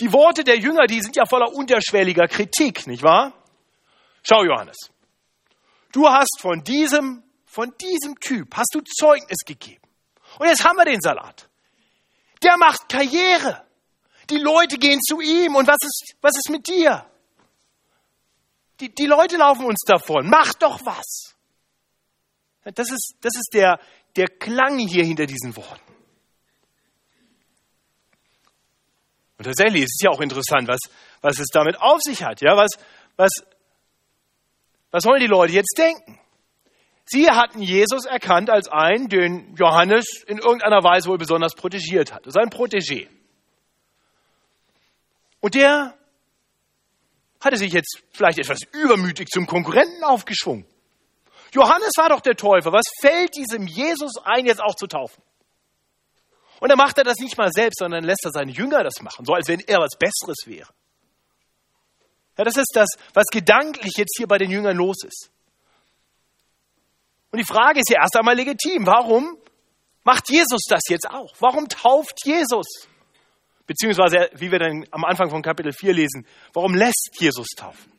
Die 0.00 0.12
Worte 0.12 0.44
der 0.44 0.58
Jünger, 0.58 0.86
die 0.86 1.00
sind 1.00 1.16
ja 1.16 1.24
voller 1.24 1.54
unterschwelliger 1.54 2.28
Kritik, 2.28 2.86
nicht 2.86 3.02
wahr? 3.02 3.32
Schau, 4.22 4.44
Johannes. 4.44 4.76
Du 5.92 6.06
hast 6.06 6.40
von 6.40 6.62
diesem, 6.62 7.22
von 7.46 7.72
diesem 7.80 8.20
Typ, 8.20 8.54
hast 8.54 8.74
du 8.74 8.82
Zeugnis 8.82 9.38
gegeben. 9.46 9.80
Und 10.38 10.48
jetzt 10.48 10.62
haben 10.62 10.76
wir 10.76 10.84
den 10.84 11.00
Salat. 11.00 11.48
Der 12.42 12.58
macht 12.58 12.90
Karriere. 12.90 13.64
Die 14.28 14.36
Leute 14.36 14.76
gehen 14.76 15.00
zu 15.00 15.22
ihm. 15.22 15.56
Und 15.56 15.66
was 15.66 15.78
ist, 15.82 16.16
was 16.20 16.36
ist 16.36 16.50
mit 16.50 16.68
dir? 16.68 17.06
Die, 18.80 18.94
die 18.94 19.06
Leute 19.06 19.38
laufen 19.38 19.64
uns 19.64 19.80
davon. 19.86 20.28
Mach 20.28 20.52
doch 20.52 20.84
was. 20.84 21.34
Das 22.74 22.90
ist, 22.90 23.14
das 23.22 23.34
ist 23.34 23.54
der, 23.54 23.80
der 24.16 24.28
Klang 24.28 24.78
hier 24.78 25.04
hinter 25.04 25.26
diesen 25.26 25.56
Worten. 25.56 25.88
Und 29.38 29.44
tatsächlich 29.44 29.84
ist 29.84 29.96
es 29.98 30.04
ja 30.04 30.10
auch 30.10 30.20
interessant, 30.20 30.66
was, 30.66 30.80
was 31.20 31.38
es 31.38 31.46
damit 31.52 31.80
auf 31.80 32.00
sich 32.02 32.24
hat. 32.24 32.40
Ja, 32.40 32.56
was, 32.56 32.70
was, 33.16 33.30
was 34.90 35.02
sollen 35.02 35.20
die 35.20 35.26
Leute 35.26 35.52
jetzt 35.52 35.76
denken? 35.78 36.18
Sie 37.04 37.30
hatten 37.30 37.62
Jesus 37.62 38.04
erkannt 38.04 38.50
als 38.50 38.68
einen, 38.68 39.08
den 39.08 39.54
Johannes 39.54 40.24
in 40.26 40.38
irgendeiner 40.38 40.82
Weise 40.82 41.08
wohl 41.08 41.18
besonders 41.18 41.54
protegiert 41.54 42.12
hat. 42.12 42.24
Sein 42.26 42.50
Protégé. 42.50 43.08
Und 45.40 45.54
der 45.54 45.94
hatte 47.40 47.56
sich 47.56 47.72
jetzt 47.72 48.02
vielleicht 48.10 48.38
etwas 48.38 48.58
übermütig 48.72 49.28
zum 49.28 49.46
Konkurrenten 49.46 50.02
aufgeschwungen. 50.04 50.66
Johannes 51.52 51.92
war 51.96 52.08
doch 52.10 52.20
der 52.20 52.36
Täufer. 52.36 52.72
Was 52.72 52.84
fällt 53.00 53.36
diesem 53.36 53.66
Jesus 53.66 54.12
ein, 54.24 54.46
jetzt 54.46 54.60
auch 54.60 54.74
zu 54.74 54.86
taufen? 54.86 55.22
Und 56.60 56.70
dann 56.70 56.78
macht 56.78 56.98
er 56.98 57.04
das 57.04 57.18
nicht 57.18 57.38
mal 57.38 57.50
selbst, 57.52 57.78
sondern 57.78 58.04
lässt 58.04 58.24
er 58.24 58.32
seine 58.32 58.50
Jünger 58.50 58.82
das 58.82 59.00
machen, 59.00 59.24
so 59.24 59.32
als 59.32 59.48
wenn 59.48 59.60
er 59.60 59.78
was 59.78 59.96
Besseres 59.98 60.38
wäre. 60.46 60.68
Ja, 62.36 62.44
das 62.44 62.56
ist 62.56 62.72
das, 62.74 62.88
was 63.14 63.26
gedanklich 63.32 63.94
jetzt 63.96 64.16
hier 64.16 64.26
bei 64.26 64.38
den 64.38 64.50
Jüngern 64.50 64.76
los 64.76 65.02
ist. 65.04 65.30
Und 67.30 67.38
die 67.38 67.44
Frage 67.44 67.80
ist 67.80 67.90
ja 67.90 68.00
erst 68.00 68.16
einmal 68.16 68.36
legitim. 68.36 68.86
Warum 68.86 69.38
macht 70.04 70.30
Jesus 70.30 70.62
das 70.68 70.80
jetzt 70.88 71.08
auch? 71.10 71.34
Warum 71.40 71.68
tauft 71.68 72.24
Jesus? 72.24 72.66
Beziehungsweise, 73.66 74.30
wie 74.34 74.50
wir 74.50 74.58
dann 74.58 74.86
am 74.92 75.04
Anfang 75.04 75.28
von 75.28 75.42
Kapitel 75.42 75.72
4 75.72 75.92
lesen, 75.92 76.26
warum 76.54 76.74
lässt 76.74 77.10
Jesus 77.18 77.48
taufen? 77.48 77.92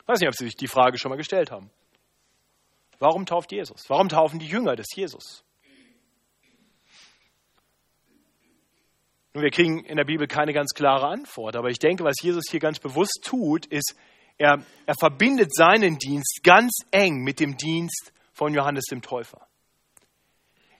Ich 0.00 0.08
weiß 0.08 0.20
nicht, 0.20 0.28
ob 0.28 0.34
Sie 0.34 0.44
sich 0.44 0.56
die 0.56 0.68
Frage 0.68 0.98
schon 0.98 1.10
mal 1.10 1.16
gestellt 1.16 1.50
haben. 1.50 1.70
Warum 3.02 3.26
tauft 3.26 3.50
Jesus? 3.50 3.90
Warum 3.90 4.08
taufen 4.08 4.38
die 4.38 4.46
Jünger 4.46 4.76
des 4.76 4.86
Jesus? 4.94 5.42
Nun, 9.34 9.42
wir 9.42 9.50
kriegen 9.50 9.84
in 9.84 9.96
der 9.96 10.04
Bibel 10.04 10.28
keine 10.28 10.52
ganz 10.52 10.72
klare 10.72 11.08
Antwort, 11.08 11.56
aber 11.56 11.68
ich 11.68 11.80
denke, 11.80 12.04
was 12.04 12.14
Jesus 12.22 12.44
hier 12.48 12.60
ganz 12.60 12.78
bewusst 12.78 13.24
tut, 13.24 13.66
ist, 13.66 13.96
er, 14.38 14.64
er 14.86 14.94
verbindet 15.00 15.52
seinen 15.52 15.98
Dienst 15.98 16.42
ganz 16.44 16.76
eng 16.92 17.24
mit 17.24 17.40
dem 17.40 17.56
Dienst 17.56 18.12
von 18.32 18.54
Johannes 18.54 18.84
dem 18.84 19.02
Täufer. 19.02 19.48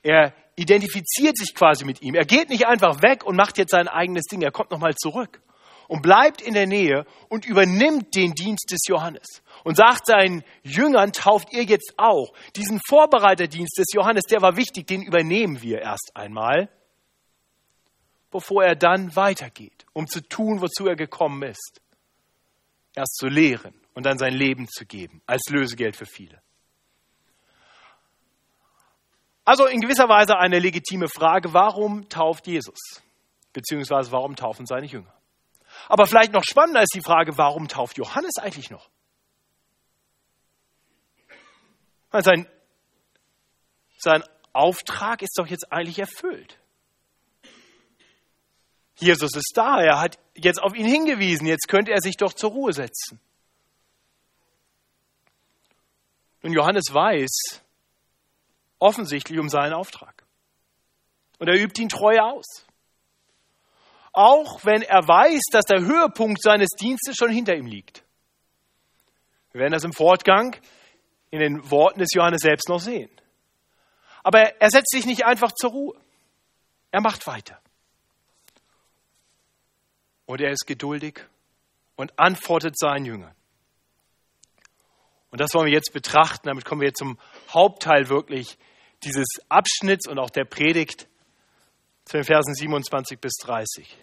Er 0.05 0.33
identifiziert 0.55 1.37
sich 1.37 1.57
quasi 1.57 1.85
mit 1.85 2.03
ihm. 2.03 2.15
Er 2.15 2.25
geht 2.25 2.51
nicht 2.51 2.69
einfach 2.69 3.03
weg 3.03 3.25
und 3.25 3.35
macht 3.35 3.59
jetzt 3.59 3.73
sein 3.73 3.89
eigenes 3.89 4.27
Ding. 4.27 4.43
Er 4.43 4.53
kommt 4.53 4.71
nochmal 4.71 4.95
zurück 4.95 5.43
und 5.93 6.01
bleibt 6.01 6.41
in 6.41 6.55
der 6.55 6.67
Nähe 6.67 7.05
und 7.29 7.45
übernimmt 7.45 8.17
den 8.17 8.33
Dienst 8.33 8.71
des 8.71 8.81
Johannes 8.89 9.43
und 9.63 9.77
sagt 9.77 10.07
seinen 10.07 10.43
Jüngern, 10.63 11.13
tauft 11.13 11.53
ihr 11.53 11.65
jetzt 11.65 11.93
auch. 11.99 12.33
Diesen 12.57 12.81
Vorbereiterdienst 12.89 13.77
des 13.77 13.89
Johannes, 13.93 14.23
der 14.23 14.41
war 14.41 14.57
wichtig, 14.57 14.87
den 14.87 15.03
übernehmen 15.03 15.61
wir 15.61 15.83
erst 15.83 16.13
einmal, 16.15 16.71
bevor 18.31 18.65
er 18.65 18.75
dann 18.75 19.15
weitergeht, 19.17 19.85
um 19.93 20.07
zu 20.07 20.27
tun, 20.27 20.63
wozu 20.63 20.87
er 20.87 20.97
gekommen 20.97 21.43
ist. 21.43 21.83
Erst 22.95 23.17
zu 23.17 23.27
lehren 23.27 23.75
und 23.93 24.07
dann 24.07 24.17
sein 24.17 24.33
Leben 24.33 24.69
zu 24.69 24.87
geben, 24.87 25.21
als 25.27 25.43
Lösegeld 25.51 25.95
für 25.95 26.07
viele. 26.07 26.41
Also 29.45 29.67
in 29.67 29.83
gewisser 29.83 30.09
Weise 30.09 30.39
eine 30.39 30.59
legitime 30.59 31.09
Frage, 31.09 31.53
warum 31.53 32.09
tauft 32.09 32.47
Jesus? 32.47 33.03
Beziehungsweise 33.53 34.11
warum 34.11 34.37
taufen 34.37 34.65
seine 34.65 34.87
Jünger? 34.87 35.13
Aber 35.89 36.07
vielleicht 36.07 36.33
noch 36.33 36.45
spannender 36.45 36.83
ist 36.83 36.95
die 36.95 37.01
Frage, 37.01 37.37
warum 37.39 37.69
tauft 37.69 37.99
Johannes 37.99 38.37
eigentlich 38.39 38.71
noch? 38.71 38.89
Sein, 42.13 42.47
sein 43.99 44.23
Auftrag 44.53 45.23
ist 45.23 45.39
doch 45.39 45.47
jetzt 45.47 45.73
eigentlich 45.73 45.99
erfüllt. 45.99 46.59
Jesus 48.97 49.35
ist 49.35 49.53
da, 49.55 49.81
er 49.81 50.01
hat 50.01 50.19
jetzt 50.35 50.63
auf 50.63 50.75
ihn 50.75 50.87
hingewiesen, 50.87 51.47
jetzt 51.47 51.69
könnte 51.69 51.93
er 51.93 52.01
sich 52.01 52.17
doch 52.17 52.35
zur 52.35 52.51
Ruhe 52.51 52.73
setzen. 52.73 53.21
Und 56.43 56.53
Johannes 56.53 56.85
weiß 56.93 57.63
offensichtlich 58.79 59.39
um 59.39 59.49
seinen 59.49 59.73
Auftrag. 59.73 60.25
Und 61.39 61.49
er 61.49 61.55
übt 61.55 61.81
ihn 61.81 61.89
treu 61.89 62.19
aus. 62.21 62.67
Auch 64.13 64.65
wenn 64.65 64.83
er 64.83 65.07
weiß, 65.07 65.43
dass 65.53 65.65
der 65.65 65.81
Höhepunkt 65.81 66.43
seines 66.43 66.69
Dienstes 66.71 67.17
schon 67.17 67.31
hinter 67.31 67.55
ihm 67.55 67.67
liegt. 67.67 68.05
Wir 69.53 69.61
werden 69.61 69.73
das 69.73 69.85
im 69.85 69.93
Fortgang 69.93 70.57
in 71.31 71.41
den 71.41 71.71
Worten 71.71 71.99
des 71.99 72.11
Johannes 72.15 72.43
selbst 72.43 72.69
noch 72.69 72.81
sehen. 72.81 73.11
Aber 74.23 74.41
er 74.61 74.71
setzt 74.71 74.91
sich 74.91 75.07
nicht 75.07 75.25
einfach 75.25 75.53
zur 75.53 75.71
Ruhe. 75.71 76.01
Er 76.91 77.01
macht 77.01 77.27
weiter. 77.27 77.59
Und 80.27 80.41
er 80.41 80.51
ist 80.51 80.67
geduldig 80.67 81.21
und 81.97 82.19
antwortet 82.19 82.79
seinen 82.79 83.07
Jüngern. 83.07 83.35
Und 85.31 85.41
das 85.41 85.55
wollen 85.55 85.67
wir 85.67 85.73
jetzt 85.73 85.93
betrachten. 85.93 86.49
Damit 86.49 86.65
kommen 86.65 86.83
wir 86.83 86.89
jetzt 86.89 86.99
zum 86.99 87.19
Hauptteil 87.53 88.09
wirklich 88.09 88.59
dieses 89.03 89.27
Abschnitts 89.49 90.07
und 90.07 90.19
auch 90.19 90.31
der 90.31 90.45
Predigt 90.45 91.09
zu 92.05 92.17
den 92.17 92.25
Versen 92.25 92.55
27 92.55 93.19
bis 93.19 93.33
30. 93.43 93.97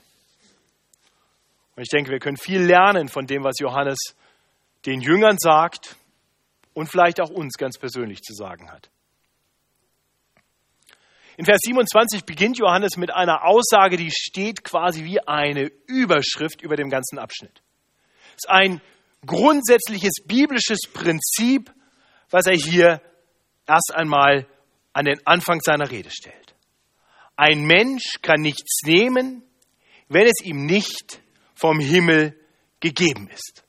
Und 1.75 1.84
ich 1.84 1.89
denke, 1.89 2.12
wir 2.12 2.20
können 2.20 2.38
viel 2.38 2.62
lernen 2.62 3.08
von 3.08 3.25
dem, 3.25 3.44
was 3.44 3.60
Johannes 3.60 3.98
den 4.86 5.01
Jüngern 5.01 5.38
sagt 5.39 5.96
und 6.74 6.88
vielleicht 6.88 7.22
auch 7.22 7.29
uns 7.29 7.58
ganz 7.58 7.77
persönlich 7.77 8.22
zu 8.22 8.34
sagen 8.34 8.72
hat. 8.72 8.89
In 11.38 11.46
Vers 11.46 11.60
27 11.62 12.25
beginnt 12.25 12.58
Johannes 12.58 12.98
mit 12.98 13.13
einer 13.13 13.46
Aussage, 13.46 13.96
die 13.96 14.12
steht 14.12 14.65
quasi 14.65 15.06
wie 15.06 15.25
eine 15.25 15.72
Überschrift 15.88 16.62
über 16.62 16.75
dem 16.75 16.89
ganzen 16.89 17.18
Abschnitt. 17.18 17.62
Es 18.32 18.44
ist 18.44 18.50
ein 18.50 18.82
grundsätzliches 19.25 20.24
biblisches 20.25 20.79
Prinzip, 20.94 21.72
was 22.29 22.46
er 22.46 22.56
hier 22.56 23.01
erst 23.68 23.94
einmal 23.96 24.48
an 24.91 25.06
den 25.06 25.25
Anfang 25.25 25.62
seiner 25.62 25.89
Rede 25.89 26.10
stellt. 26.12 26.49
Ein 27.39 27.62
Mensch 27.62 28.19
kann 28.22 28.41
nichts 28.41 28.81
nehmen, 28.84 29.43
wenn 30.10 30.25
es 30.27 30.43
ihm 30.43 30.65
nicht 30.65 31.22
vom 31.55 31.79
Himmel 31.79 32.38
gegeben 32.81 33.29
ist. 33.34 33.63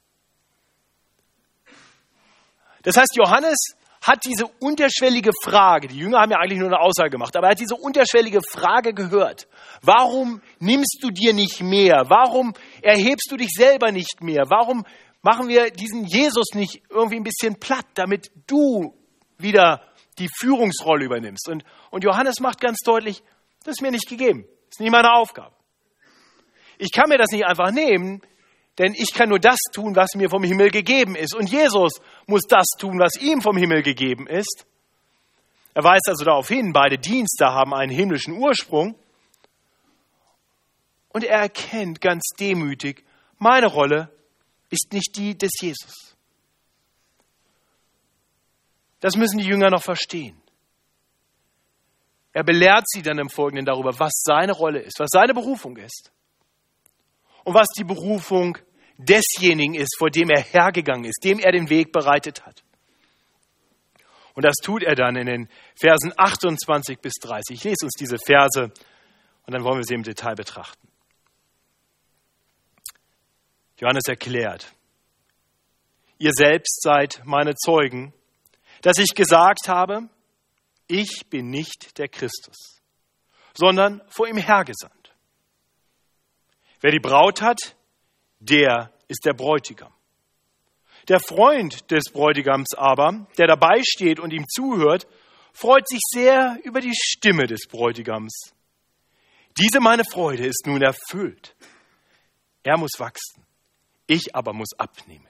Das 2.83 2.97
heißt, 2.97 3.15
Johannes 3.17 3.77
hat 4.03 4.25
diese 4.25 4.47
unterschwellige 4.59 5.31
Frage, 5.45 5.87
die 5.87 5.99
Jünger 5.99 6.19
haben 6.19 6.33
ja 6.33 6.39
eigentlich 6.39 6.59
nur 6.59 6.67
eine 6.67 6.81
Aussage 6.81 7.11
gemacht, 7.11 7.37
aber 7.37 7.47
er 7.47 7.51
hat 7.53 7.61
diese 7.61 7.77
unterschwellige 7.77 8.41
Frage 8.43 8.93
gehört. 8.93 9.47
Warum 9.83 10.43
nimmst 10.59 10.99
du 11.03 11.11
dir 11.11 11.33
nicht 11.33 11.61
mehr? 11.61 12.07
Warum 12.09 12.55
erhebst 12.83 13.31
du 13.31 13.37
dich 13.37 13.51
selber 13.57 13.93
nicht 13.93 14.21
mehr? 14.21 14.47
Warum 14.49 14.85
machen 15.23 15.47
wir 15.47 15.71
diesen 15.71 16.07
Jesus 16.07 16.55
nicht 16.55 16.83
irgendwie 16.91 17.19
ein 17.19 17.23
bisschen 17.23 17.61
platt, 17.61 17.87
damit 17.95 18.33
du 18.49 18.97
wieder 19.39 19.85
die 20.19 20.29
Führungsrolle 20.41 21.05
übernimmst? 21.05 21.49
Und, 21.49 21.63
und 21.93 22.03
Johannes 22.03 22.41
macht 22.41 22.61
ganz 22.61 22.79
deutlich, 22.85 23.23
das 23.65 23.73
ist 23.73 23.83
mir 23.83 23.91
nicht 23.91 24.09
gegeben. 24.09 24.45
Das 24.45 24.77
ist 24.77 24.81
nicht 24.81 24.93
meine 24.93 25.13
Aufgabe. 25.13 25.55
Ich 26.79 26.93
kann 26.93 27.09
mir 27.09 27.19
das 27.19 27.31
nicht 27.31 27.45
einfach 27.45 27.71
nehmen, 27.71 28.23
denn 28.79 28.95
ich 28.95 29.13
kann 29.13 29.29
nur 29.29 29.39
das 29.39 29.59
tun, 29.73 29.95
was 29.95 30.15
mir 30.15 30.31
vom 30.31 30.43
Himmel 30.43 30.71
gegeben 30.71 31.15
ist. 31.15 31.35
Und 31.35 31.51
Jesus 31.51 32.01
muss 32.27 32.43
das 32.49 32.67
tun, 32.79 32.99
was 32.99 33.21
ihm 33.21 33.43
vom 33.43 33.57
Himmel 33.57 33.83
gegeben 33.83 34.27
ist. 34.27 34.67
Er 35.75 35.85
weist 35.85 36.09
also 36.09 36.25
darauf 36.25 36.49
hin, 36.49 36.73
beide 36.73 36.99
Dienste 36.99 37.47
haben 37.47 37.75
einen 37.75 37.93
himmlischen 37.93 38.39
Ursprung. 38.39 38.95
Und 41.11 41.25
er 41.25 41.41
erkennt 41.41 42.01
ganz 42.01 42.23
demütig, 42.39 43.05
meine 43.39 43.67
Rolle 43.67 44.11
ist 44.71 44.93
nicht 44.93 45.17
die 45.17 45.37
des 45.37 45.51
Jesus. 45.61 46.17
Das 49.01 49.17
müssen 49.17 49.39
die 49.39 49.47
Jünger 49.47 49.71
noch 49.71 49.83
verstehen. 49.83 50.40
Er 52.33 52.45
belehrt 52.45 52.85
sie 52.87 53.03
dann 53.03 53.19
im 53.19 53.29
Folgenden 53.29 53.67
darüber, 53.67 53.99
was 53.99 54.13
seine 54.25 54.53
Rolle 54.53 54.81
ist, 54.81 55.01
was 55.01 55.09
seine 55.13 55.35
Berufung 55.35 55.77
ist 55.77 56.13
und 57.45 57.55
was 57.55 57.69
die 57.77 57.85
Berufung 57.85 58.57
desjenigen 58.97 59.75
ist, 59.75 59.97
vor 59.99 60.11
dem 60.11 60.31
er 60.31 60.43
hergegangen 60.43 61.05
ist, 61.05 61.25
dem 61.25 61.39
er 61.39 61.53
den 61.53 61.71
Weg 61.71 61.93
bereitet 61.93 62.45
hat. 62.47 62.63
Und 64.35 64.45
das 64.45 64.55
tut 64.63 64.83
er 64.83 64.95
dann 64.95 65.17
in 65.17 65.27
den 65.27 65.49
Versen 65.79 66.13
28 66.17 67.01
bis 67.01 67.15
30. 67.15 67.57
Ich 67.57 67.65
lese 67.65 67.85
uns 67.85 67.95
diese 67.99 68.17
Verse 68.19 68.65
und 69.47 69.55
dann 69.55 69.65
wollen 69.65 69.79
wir 69.79 69.85
sie 69.85 69.95
im 69.95 70.03
Detail 70.03 70.35
betrachten. 70.35 70.89
Johannes 73.79 74.05
erklärt, 74.07 74.73
ihr 76.19 76.33
selbst 76.33 76.83
seid 76.83 77.23
meine 77.25 77.55
Zeugen, 77.55 78.13
dass 78.83 78.99
ich 78.99 79.15
gesagt 79.15 79.69
habe, 79.69 80.09
ich 80.91 81.27
bin 81.31 81.51
nicht 81.51 81.99
der 81.99 82.09
Christus, 82.09 82.83
sondern 83.55 84.03
vor 84.09 84.27
ihm 84.29 84.37
hergesandt. 84.37 85.15
Wer 86.81 86.91
die 86.91 87.01
Braut 87.01 87.41
hat, 87.43 87.77
der 88.39 88.93
ist 89.09 89.25
der 89.25 89.35
Bräutigam. 89.35 89.93
Der 91.09 91.21
Freund 91.21 91.91
des 91.91 92.05
Bräutigams 92.13 92.75
aber, 92.77 93.27
der 93.39 93.47
dabei 93.47 93.83
steht 93.83 94.21
und 94.21 94.33
ihm 94.33 94.47
zuhört, 94.49 95.07
freut 95.53 95.89
sich 95.89 96.01
sehr 96.13 96.59
über 96.65 96.81
die 96.81 96.95
Stimme 96.95 97.47
des 97.47 97.67
Bräutigams. 97.69 98.53
Diese 99.59 99.81
meine 99.81 100.05
Freude 100.05 100.47
ist 100.47 100.67
nun 100.67 100.83
erfüllt. 100.83 101.57
Er 102.63 102.79
muss 102.79 102.93
wachsen, 102.99 103.45
ich 104.07 104.35
aber 104.35 104.53
muss 104.53 104.79
abnehmen. 104.79 105.30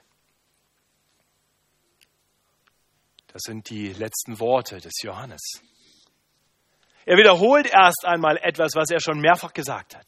Das 3.32 3.42
sind 3.42 3.70
die 3.70 3.92
letzten 3.92 4.40
Worte 4.40 4.78
des 4.78 4.92
Johannes. 5.02 5.40
Er 7.06 7.16
wiederholt 7.16 7.66
erst 7.66 8.04
einmal 8.04 8.36
etwas, 8.38 8.74
was 8.74 8.90
er 8.90 9.00
schon 9.00 9.20
mehrfach 9.20 9.52
gesagt 9.52 9.96
hat. 9.96 10.06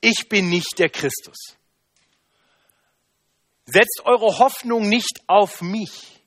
Ich 0.00 0.28
bin 0.28 0.48
nicht 0.48 0.78
der 0.78 0.90
Christus. 0.90 1.56
Setzt 3.64 4.02
eure 4.04 4.38
Hoffnung 4.38 4.88
nicht 4.88 5.20
auf 5.26 5.62
mich. 5.62 6.20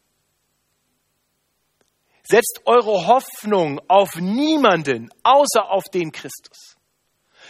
Setzt 2.24 2.62
eure 2.66 3.08
Hoffnung 3.08 3.80
auf 3.88 4.16
niemanden 4.16 5.10
außer 5.24 5.70
auf 5.70 5.86
den 5.86 6.12
Christus. 6.12 6.76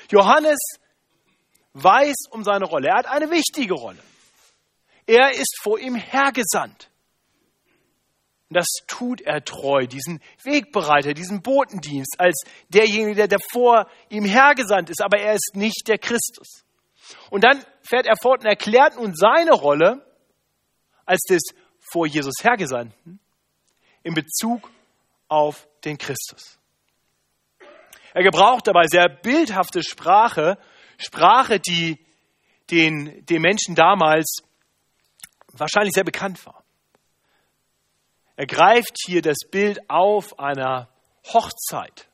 Johannes 0.10 0.60
weiß 1.74 2.15
um 2.32 2.44
seine 2.44 2.65
Rolle. 2.65 2.89
Er 2.89 2.98
hat 2.98 3.08
eine 3.08 3.29
wichtige 3.29 3.74
Rolle. 3.74 4.01
Er 5.06 5.32
ist 5.32 5.58
vor 5.62 5.79
ihm 5.79 5.96
hergesandt. 5.96 6.88
Und 8.50 8.56
das 8.56 8.68
tut 8.88 9.22
er 9.22 9.44
treu, 9.44 9.86
diesen 9.86 10.22
Wegbereiter, 10.44 11.13
diesen 11.13 11.41
Botendienst, 11.41 12.15
als 12.20 12.41
derjenige, 12.70 13.27
der 13.27 13.39
vor 13.51 13.88
ihm 14.10 14.25
hergesandt 14.25 14.89
ist, 14.89 15.03
aber 15.03 15.20
er 15.20 15.34
ist 15.34 15.51
nicht 15.53 15.88
der 15.88 16.00
Christus. 16.00 16.65
Und 17.29 17.44
dann 17.44 17.63
fährt 17.82 18.08
er 18.08 18.15
fort 18.20 18.41
und 18.41 18.48
erklärt 18.48 18.96
nun 18.96 19.15
seine 19.15 19.53
Rolle 19.53 20.06
als 21.06 21.22
des 21.29 21.41
vor 21.91 22.08
Jesus 22.08 22.34
Hergesandten 22.41 23.20
in 24.03 24.13
Bezug 24.13 24.72
auf 25.27 25.68
den 25.84 25.98
Christus. 25.98 26.60
Er 28.14 28.24
gebraucht 28.24 28.68
dabei 28.68 28.85
sehr 28.88 29.07
bildhafte 29.09 29.83
Sprache, 29.83 30.57
Sprache, 30.98 31.59
die 31.59 32.00
den, 32.72 33.25
den 33.25 33.42
Menschen 33.42 33.75
damals 33.75 34.42
wahrscheinlich 35.53 35.94
sehr 35.94 36.03
bekannt 36.03 36.44
war. 36.46 36.58
Er 38.39 38.45
greift 38.45 38.95
hier 39.05 39.21
das 39.21 39.39
Bild 39.51 39.81
auf 39.89 40.39
einer 40.39 40.87
Hochzeit, 41.25 42.07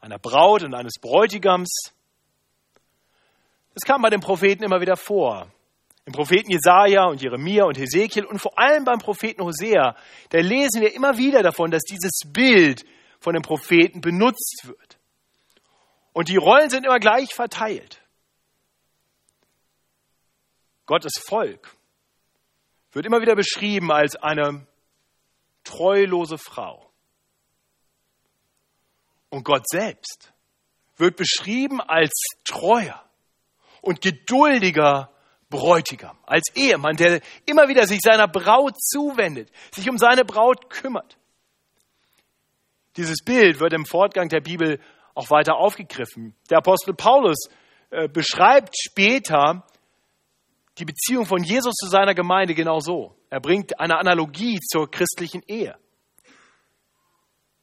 einer 0.00 0.18
Braut 0.18 0.62
und 0.62 0.72
eines 0.72 0.94
Bräutigams. 0.98 1.92
Das 3.74 3.82
kam 3.84 4.00
bei 4.00 4.08
den 4.08 4.20
Propheten 4.20 4.64
immer 4.64 4.80
wieder 4.80 4.96
vor. 4.96 5.52
Im 6.06 6.14
Propheten 6.14 6.50
Jesaja 6.50 7.04
und 7.04 7.20
Jeremia 7.20 7.64
und 7.64 7.76
Hesekiel 7.76 8.24
und 8.24 8.38
vor 8.38 8.58
allem 8.58 8.84
beim 8.84 8.98
Propheten 8.98 9.42
Hosea, 9.42 9.94
da 10.30 10.38
lesen 10.38 10.80
wir 10.80 10.94
immer 10.94 11.18
wieder 11.18 11.42
davon, 11.42 11.70
dass 11.70 11.82
dieses 11.82 12.20
Bild 12.32 12.86
von 13.20 13.34
den 13.34 13.42
Propheten 13.42 14.00
benutzt 14.00 14.62
wird. 14.64 14.98
Und 16.14 16.28
die 16.30 16.38
Rollen 16.38 16.70
sind 16.70 16.86
immer 16.86 16.98
gleich 16.98 17.34
verteilt. 17.34 18.00
Gottes 20.86 21.18
Volk 21.18 21.76
wird 22.92 23.04
immer 23.04 23.20
wieder 23.20 23.34
beschrieben 23.34 23.92
als 23.92 24.16
eine 24.16 24.66
treulose 25.66 26.38
Frau. 26.38 26.90
Und 29.28 29.44
Gott 29.44 29.68
selbst 29.68 30.32
wird 30.96 31.16
beschrieben 31.16 31.80
als 31.80 32.12
treuer 32.44 33.02
und 33.82 34.00
geduldiger 34.00 35.10
Bräutigam, 35.48 36.18
als 36.24 36.44
Ehemann, 36.54 36.96
der 36.96 37.20
immer 37.44 37.68
wieder 37.68 37.86
sich 37.86 38.00
seiner 38.00 38.26
Braut 38.26 38.80
zuwendet, 38.80 39.50
sich 39.72 39.88
um 39.88 39.98
seine 39.98 40.24
Braut 40.24 40.70
kümmert. 40.70 41.16
Dieses 42.96 43.22
Bild 43.22 43.60
wird 43.60 43.72
im 43.72 43.84
Fortgang 43.84 44.28
der 44.28 44.40
Bibel 44.40 44.80
auch 45.14 45.30
weiter 45.30 45.56
aufgegriffen. 45.56 46.34
Der 46.50 46.58
Apostel 46.58 46.94
Paulus 46.94 47.48
äh, 47.90 48.08
beschreibt 48.08 48.74
später 48.76 49.64
die 50.78 50.84
Beziehung 50.84 51.26
von 51.26 51.42
Jesus 51.42 51.74
zu 51.74 51.88
seiner 51.88 52.14
Gemeinde 52.14 52.54
genau 52.54 52.80
so. 52.80 53.15
Er 53.30 53.40
bringt 53.40 53.78
eine 53.80 53.98
Analogie 53.98 54.60
zur 54.60 54.90
christlichen 54.90 55.42
Ehe. 55.46 55.76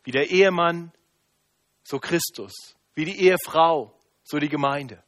Wie 0.04 0.12
der 0.12 0.30
Ehemann, 0.30 0.92
so 1.84 2.00
Christus. 2.00 2.76
Wie 2.96 3.06
die 3.06 3.20
Ehefrau, 3.20 3.98
so 4.24 4.40
die 4.40 4.50
Gemeinde. 4.50 5.04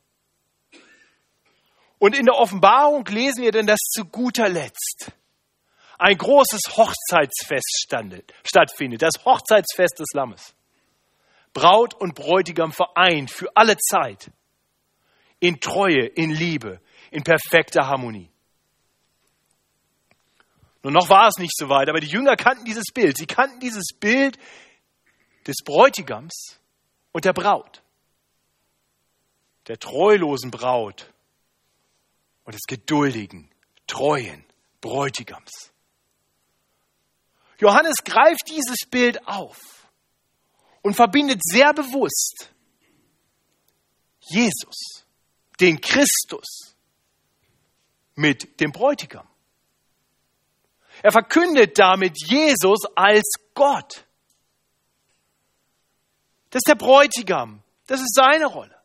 Und 2.00 2.18
in 2.18 2.26
der 2.26 2.36
Offenbarung 2.36 3.06
lesen 3.06 3.44
wir 3.44 3.52
denn, 3.52 3.68
dass 3.68 3.80
zu 3.80 4.06
guter 4.06 4.50
Letzt 4.50 5.12
ein 5.98 6.18
großes 6.18 6.62
Hochzeitsfest 6.76 7.88
stattfindet, 8.44 9.02
das 9.02 9.24
Hochzeitsfest 9.24 10.00
des 10.00 10.08
Lammes. 10.14 10.54
Braut 11.54 11.94
und 11.94 12.16
Bräutigam 12.16 12.74
vereint 12.74 13.32
für 13.32 13.56
alle 13.56 13.78
Zeit 13.78 14.30
in 15.40 15.60
Treue, 15.62 16.06
in 16.06 16.32
Liebe, 16.32 16.82
in 17.12 17.24
perfekter 17.24 17.88
Harmonie. 17.88 18.30
Nur 20.86 20.92
noch 20.92 21.10
war 21.10 21.28
es 21.30 21.40
nicht 21.40 21.58
so 21.58 21.68
weit, 21.68 21.90
aber 21.90 22.00
die 22.00 22.06
Jünger 22.06 22.36
kannten 22.36 22.64
dieses 22.64 22.92
Bild. 22.94 23.18
Sie 23.18 23.26
kannten 23.26 23.60
dieses 23.60 23.88
Bild 24.00 24.38
des 25.48 25.56
Bräutigams 25.66 26.60
und 27.12 27.26
der 27.26 27.34
Braut, 27.34 27.82
der 29.68 29.80
treulosen 29.80 30.52
Braut 30.52 31.12
und 32.44 32.54
des 32.54 32.62
geduldigen, 32.68 33.50
treuen 33.88 34.46
Bräutigams. 34.80 35.72
Johannes 37.58 38.04
greift 38.04 38.48
dieses 38.48 38.88
Bild 38.88 39.28
auf 39.28 39.58
und 40.84 40.94
verbindet 40.94 41.42
sehr 41.44 41.74
bewusst 41.74 42.52
Jesus, 44.20 45.08
den 45.60 45.82
Christus, 45.82 46.76
mit 48.14 48.60
dem 48.60 48.72
Bräutigam. 48.72 49.28
Er 51.06 51.12
verkündet 51.12 51.78
damit 51.78 52.18
Jesus 52.26 52.80
als 52.96 53.34
Gott. 53.54 54.08
Das 56.50 56.62
ist 56.62 56.68
der 56.68 56.74
Bräutigam. 56.74 57.62
Das 57.86 58.00
ist 58.00 58.16
seine 58.16 58.48
Rolle. 58.48 58.76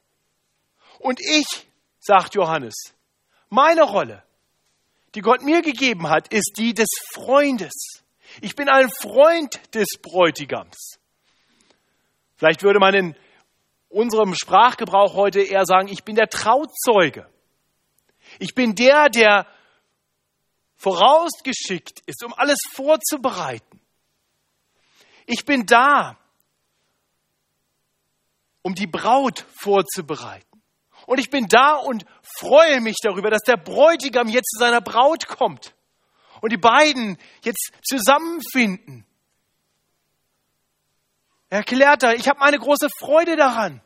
Und 0.98 1.18
ich, 1.18 1.46
sagt 1.98 2.34
Johannes, 2.34 2.74
meine 3.48 3.84
Rolle, 3.84 4.22
die 5.14 5.22
Gott 5.22 5.40
mir 5.40 5.62
gegeben 5.62 6.10
hat, 6.10 6.30
ist 6.30 6.58
die 6.58 6.74
des 6.74 6.90
Freundes. 7.14 7.72
Ich 8.42 8.54
bin 8.54 8.68
ein 8.68 8.90
Freund 8.90 9.58
des 9.74 9.88
Bräutigams. 10.02 10.98
Vielleicht 12.36 12.62
würde 12.62 12.80
man 12.80 12.92
in 12.92 13.16
unserem 13.88 14.34
Sprachgebrauch 14.34 15.14
heute 15.14 15.40
eher 15.40 15.64
sagen, 15.64 15.88
ich 15.88 16.04
bin 16.04 16.16
der 16.16 16.28
Trauzeuge. 16.28 17.26
Ich 18.38 18.54
bin 18.54 18.74
der, 18.74 19.08
der 19.08 19.46
vorausgeschickt 20.80 22.00
ist, 22.06 22.24
um 22.24 22.32
alles 22.34 22.58
vorzubereiten. 22.72 23.80
Ich 25.26 25.44
bin 25.44 25.66
da, 25.66 26.18
um 28.62 28.74
die 28.74 28.86
Braut 28.86 29.44
vorzubereiten. 29.60 30.46
Und 31.06 31.18
ich 31.18 31.30
bin 31.30 31.46
da 31.48 31.76
und 31.76 32.04
freue 32.22 32.80
mich 32.80 32.96
darüber, 33.02 33.30
dass 33.30 33.42
der 33.42 33.56
Bräutigam 33.56 34.28
jetzt 34.28 34.50
zu 34.50 34.58
seiner 34.58 34.80
Braut 34.80 35.26
kommt 35.26 35.74
und 36.40 36.52
die 36.52 36.58
beiden 36.58 37.18
jetzt 37.42 37.72
zusammenfinden. 37.82 39.06
Er 41.48 41.58
erklärt 41.58 42.02
da, 42.02 42.12
ich 42.12 42.28
habe 42.28 42.38
meine 42.38 42.58
große 42.58 42.88
Freude 42.98 43.36
daran. 43.36 43.82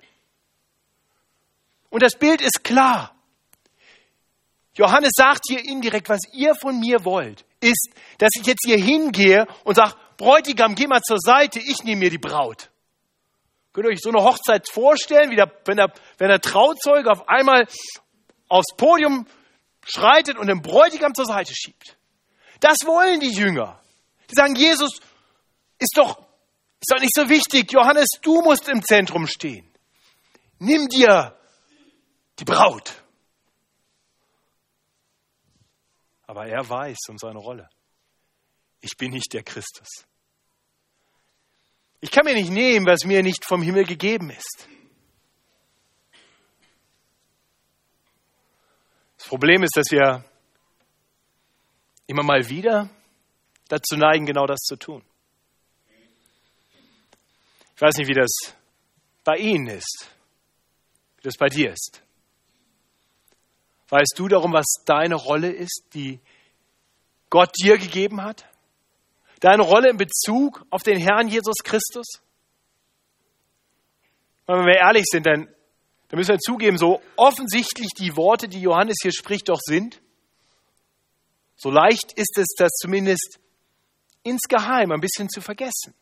Und 1.89 2.03
das 2.03 2.17
Bild 2.17 2.41
ist 2.41 2.63
klar. 2.63 3.14
Johannes 4.77 5.13
sagt 5.15 5.43
hier 5.49 5.65
indirekt, 5.65 6.09
was 6.09 6.21
ihr 6.33 6.55
von 6.55 6.81
mir 6.81 7.05
wollt, 7.05 7.45
ist, 7.61 7.91
dass 8.19 8.31
ich 8.39 8.47
jetzt 8.47 8.65
hier 8.65 8.79
hingehe 8.79 9.47
und 9.65 9.77
sage, 9.77 9.95
Bräutigam, 10.17 10.75
geh 10.75 10.87
mal 10.87 11.03
zur 11.03 11.19
Seite, 11.19 11.59
ich 11.59 11.83
nehme 11.85 12.01
mir 12.01 12.11
die 12.11 12.19
Braut. 12.19 12.71
Könnt 13.73 13.87
ihr 13.87 13.93
euch 13.93 14.01
so 14.01 14.11
eine 14.11 14.23
Hochzeit 14.23 14.69
vorstellen, 14.71 15.31
wie 15.31 15.37
der, 15.37 15.51
wenn, 15.65 15.77
der, 15.77 15.93
wenn 16.19 16.29
der 16.29 16.41
Trauzeuge 16.41 17.11
auf 17.11 17.29
einmal 17.29 17.67
aufs 18.49 18.77
Podium 18.77 19.27
schreitet 19.85 20.39
und 20.39 20.47
den 20.47 20.63
Bräutigam 20.63 21.15
zur 21.15 21.27
Seite 21.27 21.53
schiebt? 21.55 21.97
Das 22.61 22.79
wollen 22.87 23.19
die 23.19 23.33
Jünger. 23.33 23.81
Die 24.31 24.35
sagen, 24.35 24.55
Jesus 24.55 25.01
ist 25.79 25.97
doch, 25.97 26.19
ist 26.81 26.91
doch 26.91 27.01
nicht 27.01 27.15
so 27.15 27.29
wichtig. 27.29 27.73
Johannes, 27.73 28.07
du 28.23 28.43
musst 28.43 28.69
im 28.69 28.83
Zentrum 28.83 29.27
stehen. 29.27 29.69
Nimm 30.61 30.89
dir 30.89 31.37
die 32.39 32.45
Braut. 32.45 33.04
Aber 36.35 36.49
er 36.49 36.69
weiß 36.69 36.99
um 37.11 37.17
seine 37.17 37.39
Rolle. 37.39 37.71
Ich 38.81 38.97
bin 38.97 39.13
nicht 39.13 39.33
der 39.33 39.45
Christus. 39.45 40.05
Ich 42.01 42.11
kann 42.11 42.25
mir 42.25 42.35
nicht 42.35 42.51
nehmen, 42.51 42.87
was 42.87 43.05
mir 43.05 43.23
nicht 43.23 43.45
vom 43.45 43.63
Himmel 43.63 43.85
gegeben 43.85 44.31
ist. 44.31 44.69
Das 49.17 49.29
Problem 49.29 49.63
ist, 49.63 49.77
dass 49.77 49.87
wir 49.93 50.25
immer 52.09 52.25
mal 52.25 52.49
wieder 52.49 52.91
dazu 53.69 53.97
neigen, 53.97 54.27
genau 54.27 54.47
das 54.47 54.59
zu 54.59 54.75
tun. 54.75 55.05
Ich 57.77 57.81
weiß 57.81 57.97
nicht, 57.99 58.09
wie 58.09 58.15
das 58.15 58.33
bei 59.23 59.37
Ihnen 59.37 59.69
ist, 59.69 60.11
wie 61.19 61.23
das 61.23 61.37
bei 61.37 61.47
dir 61.47 61.71
ist. 61.71 62.03
Weißt 63.89 64.15
du 64.17 64.29
darum, 64.29 64.53
was 64.53 64.67
deine 64.85 65.15
Rolle 65.15 65.51
ist, 65.51 65.83
die 65.95 66.21
Gott 67.31 67.51
dir 67.63 67.79
gegeben 67.79 68.23
hat? 68.23 68.47
Deine 69.41 69.63
Rolle 69.63 69.91
in 69.91 69.97
Bezug 69.97 70.65
auf 70.71 70.83
den 70.83 70.99
Herrn 70.99 71.29
Jesus 71.29 71.57
Christus? 71.63 72.07
Wenn 74.47 74.67
wir 74.67 74.77
ehrlich 74.77 75.05
sind, 75.07 75.27
dann, 75.27 75.49
dann 76.09 76.19
müssen 76.19 76.33
wir 76.33 76.39
zugeben, 76.39 76.79
so 76.79 77.01
offensichtlich 77.17 77.91
die 77.99 78.17
Worte, 78.17 78.49
die 78.49 78.61
Johannes 78.61 78.97
hier 79.03 79.13
spricht, 79.13 79.49
doch 79.49 79.61
sind, 79.61 80.01
so 81.57 81.71
leicht 81.71 82.13
ist 82.17 82.37
es, 82.37 82.49
das 82.57 82.73
zumindest 82.73 83.39
insgeheim 84.23 84.91
ein 84.93 85.01
bisschen 85.01 85.29
zu 85.29 85.41
vergessen. 85.41 85.95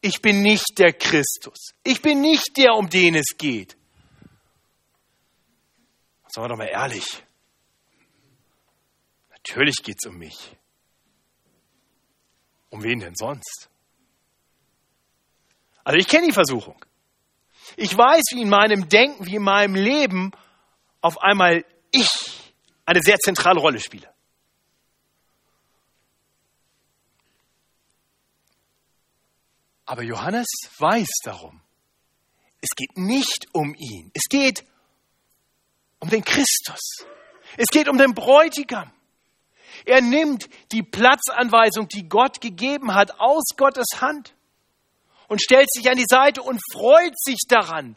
Ich 0.00 0.20
bin 0.20 0.42
nicht 0.42 0.78
der 0.78 0.92
Christus. 0.92 1.72
Ich 1.82 2.02
bin 2.02 2.20
nicht 2.20 2.56
der, 2.56 2.74
um 2.74 2.88
den 2.88 3.14
es 3.14 3.36
geht. 3.38 3.76
Sagen 6.36 6.44
wir 6.44 6.48
doch 6.50 6.58
mal 6.58 6.68
ehrlich. 6.68 7.24
Natürlich 9.30 9.76
geht 9.76 9.96
es 9.98 10.10
um 10.10 10.18
mich. 10.18 10.54
Um 12.68 12.82
wen 12.82 13.00
denn 13.00 13.14
sonst? 13.16 13.70
Also 15.82 15.96
ich 15.98 16.06
kenne 16.06 16.26
die 16.26 16.34
Versuchung. 16.34 16.84
Ich 17.78 17.96
weiß, 17.96 18.22
wie 18.34 18.42
in 18.42 18.50
meinem 18.50 18.86
Denken, 18.86 19.24
wie 19.24 19.36
in 19.36 19.44
meinem 19.44 19.76
Leben 19.76 20.30
auf 21.00 21.16
einmal 21.22 21.64
ich 21.90 22.06
eine 22.84 23.00
sehr 23.00 23.16
zentrale 23.16 23.58
Rolle 23.58 23.80
spiele. 23.80 24.12
Aber 29.86 30.02
Johannes 30.02 30.48
weiß 30.76 31.08
darum. 31.24 31.62
Es 32.60 32.76
geht 32.76 32.94
nicht 32.98 33.46
um 33.54 33.74
ihn. 33.74 34.10
Es 34.12 34.24
geht 34.28 34.66
um 36.00 36.10
den 36.10 36.24
Christus. 36.24 37.06
Es 37.56 37.68
geht 37.68 37.88
um 37.88 37.98
den 37.98 38.14
Bräutigam. 38.14 38.90
Er 39.84 40.00
nimmt 40.00 40.48
die 40.72 40.82
Platzanweisung, 40.82 41.88
die 41.88 42.08
Gott 42.08 42.40
gegeben 42.40 42.94
hat, 42.94 43.20
aus 43.20 43.44
Gottes 43.56 44.00
Hand 44.00 44.34
und 45.28 45.42
stellt 45.42 45.70
sich 45.70 45.88
an 45.90 45.96
die 45.96 46.06
Seite 46.08 46.42
und 46.42 46.60
freut 46.72 47.18
sich 47.18 47.40
daran, 47.48 47.96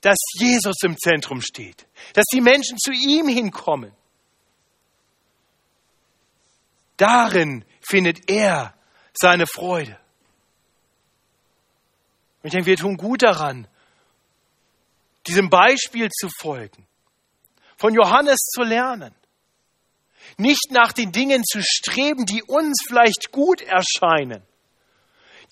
dass 0.00 0.18
Jesus 0.38 0.76
im 0.82 0.96
Zentrum 0.98 1.40
steht, 1.42 1.86
dass 2.14 2.24
die 2.32 2.40
Menschen 2.40 2.78
zu 2.78 2.92
ihm 2.92 3.28
hinkommen. 3.28 3.92
Darin 6.96 7.64
findet 7.80 8.30
er 8.30 8.74
seine 9.12 9.46
Freude. 9.46 9.98
Und 12.42 12.48
ich 12.48 12.52
denke, 12.52 12.66
wir 12.66 12.76
tun 12.76 12.96
gut 12.96 13.22
daran, 13.22 13.68
diesem 15.26 15.50
Beispiel 15.50 16.08
zu 16.10 16.28
folgen, 16.38 16.86
von 17.80 17.94
Johannes 17.94 18.40
zu 18.52 18.60
lernen, 18.60 19.14
nicht 20.36 20.70
nach 20.70 20.92
den 20.92 21.12
Dingen 21.12 21.42
zu 21.44 21.62
streben, 21.62 22.26
die 22.26 22.42
uns 22.42 22.84
vielleicht 22.86 23.32
gut 23.32 23.62
erscheinen, 23.62 24.42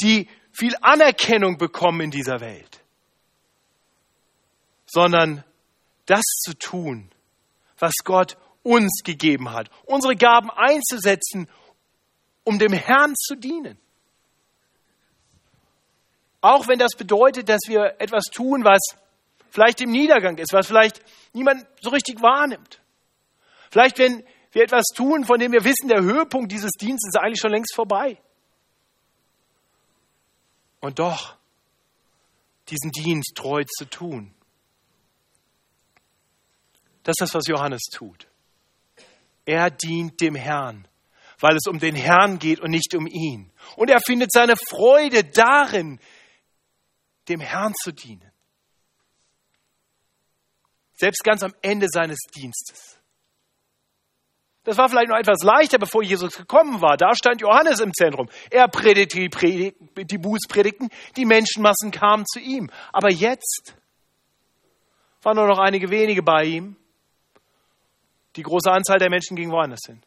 die 0.02 0.28
viel 0.52 0.74
Anerkennung 0.82 1.56
bekommen 1.56 2.02
in 2.02 2.10
dieser 2.10 2.40
Welt, 2.40 2.82
sondern 4.84 5.42
das 6.04 6.22
zu 6.44 6.52
tun, 6.52 7.10
was 7.78 7.94
Gott 8.04 8.36
uns 8.62 9.00
gegeben 9.04 9.50
hat, 9.52 9.70
unsere 9.86 10.14
Gaben 10.14 10.50
einzusetzen, 10.50 11.48
um 12.44 12.58
dem 12.58 12.74
Herrn 12.74 13.14
zu 13.16 13.36
dienen. 13.36 13.78
Auch 16.42 16.68
wenn 16.68 16.78
das 16.78 16.94
bedeutet, 16.94 17.48
dass 17.48 17.62
wir 17.68 17.94
etwas 17.98 18.24
tun, 18.24 18.64
was 18.64 18.80
vielleicht 19.50 19.80
im 19.80 19.90
Niedergang 19.90 20.38
ist, 20.38 20.52
was 20.52 20.66
vielleicht 20.66 21.02
niemand 21.32 21.66
so 21.80 21.90
richtig 21.90 22.20
wahrnimmt. 22.22 22.80
Vielleicht, 23.70 23.98
wenn 23.98 24.24
wir 24.52 24.62
etwas 24.62 24.86
tun, 24.94 25.24
von 25.24 25.38
dem 25.38 25.52
wir 25.52 25.64
wissen, 25.64 25.88
der 25.88 26.02
Höhepunkt 26.02 26.50
dieses 26.52 26.72
Dienstes 26.72 27.14
ist 27.14 27.20
eigentlich 27.20 27.40
schon 27.40 27.52
längst 27.52 27.74
vorbei. 27.74 28.18
Und 30.80 30.98
doch 30.98 31.36
diesen 32.68 32.90
Dienst 32.92 33.32
treu 33.34 33.64
zu 33.64 33.84
tun. 33.86 34.34
Das 37.02 37.14
ist 37.14 37.20
das, 37.20 37.34
was 37.34 37.46
Johannes 37.46 37.82
tut. 37.90 38.26
Er 39.44 39.70
dient 39.70 40.20
dem 40.20 40.34
Herrn, 40.34 40.86
weil 41.40 41.56
es 41.56 41.66
um 41.66 41.78
den 41.78 41.94
Herrn 41.94 42.38
geht 42.38 42.60
und 42.60 42.70
nicht 42.70 42.94
um 42.94 43.06
ihn. 43.06 43.50
Und 43.76 43.90
er 43.90 44.00
findet 44.00 44.30
seine 44.30 44.56
Freude 44.56 45.24
darin, 45.24 46.00
dem 47.28 47.40
Herrn 47.40 47.72
zu 47.82 47.92
dienen. 47.92 48.30
Selbst 50.98 51.22
ganz 51.22 51.42
am 51.42 51.54
Ende 51.62 51.86
seines 51.88 52.18
Dienstes. 52.34 52.98
Das 54.64 54.76
war 54.76 54.88
vielleicht 54.88 55.08
noch 55.08 55.16
etwas 55.16 55.42
leichter, 55.42 55.78
bevor 55.78 56.02
Jesus 56.02 56.36
gekommen 56.36 56.82
war. 56.82 56.96
Da 56.96 57.14
stand 57.14 57.40
Johannes 57.40 57.80
im 57.80 57.94
Zentrum. 57.94 58.28
Er 58.50 58.68
predigte 58.68 59.18
die, 59.18 59.28
Predigt, 59.28 59.76
die 59.96 60.18
Bußpredigten, 60.18 60.90
die 61.16 61.24
Menschenmassen 61.24 61.90
kamen 61.90 62.26
zu 62.26 62.40
ihm. 62.40 62.70
Aber 62.92 63.10
jetzt 63.10 63.74
waren 65.22 65.36
nur 65.36 65.46
noch 65.46 65.58
einige 65.58 65.88
wenige 65.90 66.22
bei 66.22 66.44
ihm. 66.44 66.76
Die 68.36 68.42
große 68.42 68.70
Anzahl 68.70 68.98
der 68.98 69.08
Menschen 69.08 69.36
ging 69.36 69.50
woanders 69.50 69.80
hin. 69.86 70.02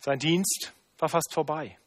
Sein 0.00 0.18
Dienst 0.18 0.74
war 0.98 1.08
fast 1.08 1.32
vorbei. 1.32 1.78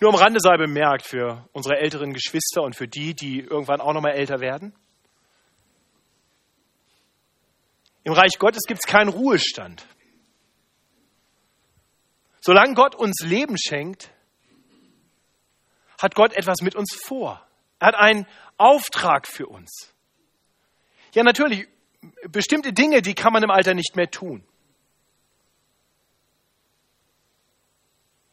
Nur 0.00 0.12
am 0.12 0.16
Rande 0.16 0.40
sei 0.40 0.56
bemerkt 0.56 1.06
für 1.06 1.48
unsere 1.52 1.78
älteren 1.78 2.12
Geschwister 2.12 2.62
und 2.62 2.76
für 2.76 2.86
die, 2.86 3.14
die 3.14 3.40
irgendwann 3.40 3.80
auch 3.80 3.94
noch 3.94 4.02
mal 4.02 4.10
älter 4.10 4.40
werden. 4.40 4.74
Im 8.04 8.12
Reich 8.12 8.38
Gottes 8.38 8.64
gibt 8.66 8.80
es 8.80 8.86
keinen 8.86 9.08
Ruhestand. 9.08 9.86
Solange 12.40 12.74
Gott 12.74 12.94
uns 12.94 13.20
Leben 13.24 13.56
schenkt, 13.58 14.12
hat 16.00 16.14
Gott 16.14 16.34
etwas 16.34 16.60
mit 16.60 16.76
uns 16.76 16.94
vor. 16.94 17.44
Er 17.78 17.88
hat 17.88 17.94
einen 17.96 18.26
Auftrag 18.58 19.26
für 19.26 19.46
uns. 19.46 19.92
Ja, 21.14 21.22
natürlich, 21.24 21.66
bestimmte 22.28 22.72
Dinge, 22.72 23.02
die 23.02 23.14
kann 23.14 23.32
man 23.32 23.42
im 23.42 23.50
Alter 23.50 23.74
nicht 23.74 23.96
mehr 23.96 24.10
tun. 24.10 24.46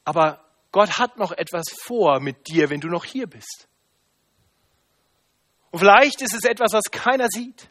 Aber 0.04 0.43
Gott 0.74 0.98
hat 0.98 1.18
noch 1.18 1.32
etwas 1.32 1.66
vor 1.84 2.20
mit 2.20 2.48
dir, 2.48 2.72
wenn 2.72 2.82
du 2.82 2.88
noch 2.88 3.06
hier 3.06 3.28
bist. 3.28 3.68
Und 5.70 5.80
vielleicht 5.80 6.22
ist 6.22 6.34
es 6.34 6.44
etwas, 6.44 6.74
was 6.74 6.86
keiner 6.92 7.28
sieht. 7.30 7.70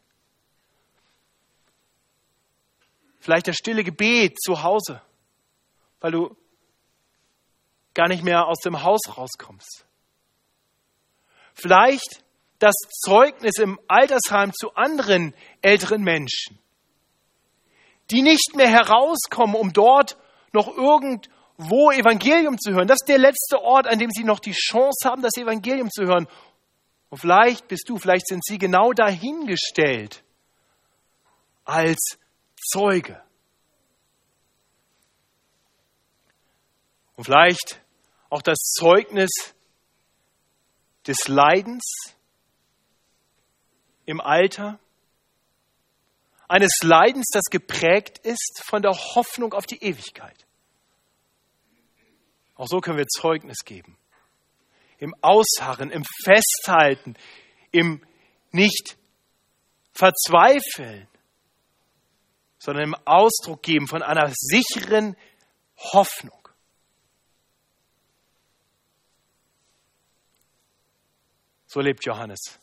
Vielleicht 3.19 3.49
das 3.49 3.57
stille 3.57 3.83
Gebet 3.83 4.41
zu 4.41 4.63
Hause, 4.63 5.03
weil 6.01 6.13
du 6.13 6.37
gar 7.93 8.07
nicht 8.07 8.23
mehr 8.23 8.47
aus 8.47 8.61
dem 8.61 8.85
Haus 8.85 9.01
rauskommst. 9.17 9.85
Vielleicht 11.55 12.25
das 12.61 12.75
Zeugnis 13.05 13.59
im 13.59 13.81
Altersheim 13.89 14.53
zu 14.53 14.75
anderen 14.75 15.35
älteren 15.61 16.03
Menschen, 16.03 16.61
die 18.13 18.23
nicht 18.23 18.55
mehr 18.55 18.69
herauskommen, 18.69 19.57
um 19.57 19.73
dort 19.73 20.17
noch 20.53 20.69
irgend 20.69 21.29
wo 21.69 21.91
Evangelium 21.91 22.59
zu 22.59 22.73
hören. 22.73 22.87
Das 22.87 22.99
ist 23.03 23.09
der 23.09 23.19
letzte 23.19 23.61
Ort, 23.61 23.87
an 23.87 23.99
dem 23.99 24.11
sie 24.11 24.25
noch 24.25 24.41
die 24.41 24.53
Chance 24.53 25.09
haben, 25.09 25.23
das 25.23 25.37
Evangelium 25.37 25.91
zu 25.91 26.05
hören. 26.05 26.27
Und 27.09 27.19
vielleicht 27.19 27.69
bist 27.69 27.89
du, 27.89 27.99
vielleicht 27.99 28.27
sind 28.27 28.45
sie 28.45 28.59
genau 28.59 28.93
dahingestellt 28.93 30.23
als 31.65 32.19
Zeuge. 32.57 33.23
Und 37.17 37.25
vielleicht 37.25 37.81
auch 38.31 38.43
das 38.43 38.59
Zeugnis 38.75 39.31
des 41.07 41.29
Leidens 41.29 41.83
im 44.07 44.21
Alter, 44.21 44.79
eines 46.49 46.73
Leidens, 46.83 47.29
das 47.33 47.45
geprägt 47.51 48.19
ist 48.19 48.63
von 48.65 48.83
der 48.83 48.93
Hoffnung 48.93 49.53
auf 49.55 49.67
die 49.67 49.83
Ewigkeit. 49.83 50.47
Auch 52.63 52.69
so 52.69 52.81
können 52.81 52.97
wir 52.97 53.09
Zeugnis 53.09 53.65
geben. 53.65 53.99
Im 54.99 55.17
Ausharren, 55.21 55.91
im 55.91 56.05
Festhalten, 56.23 57.17
im 57.73 58.07
nicht 58.53 58.97
verzweifeln, 59.93 61.09
sondern 62.61 62.85
im 62.85 62.95
Ausdruck 63.05 63.65
geben 63.65 63.89
von 63.89 64.05
einer 64.05 64.31
sicheren 64.33 65.17
Hoffnung. 65.77 66.39
So 71.67 71.81
lebt 71.81 72.07
Johannes. 72.07 72.61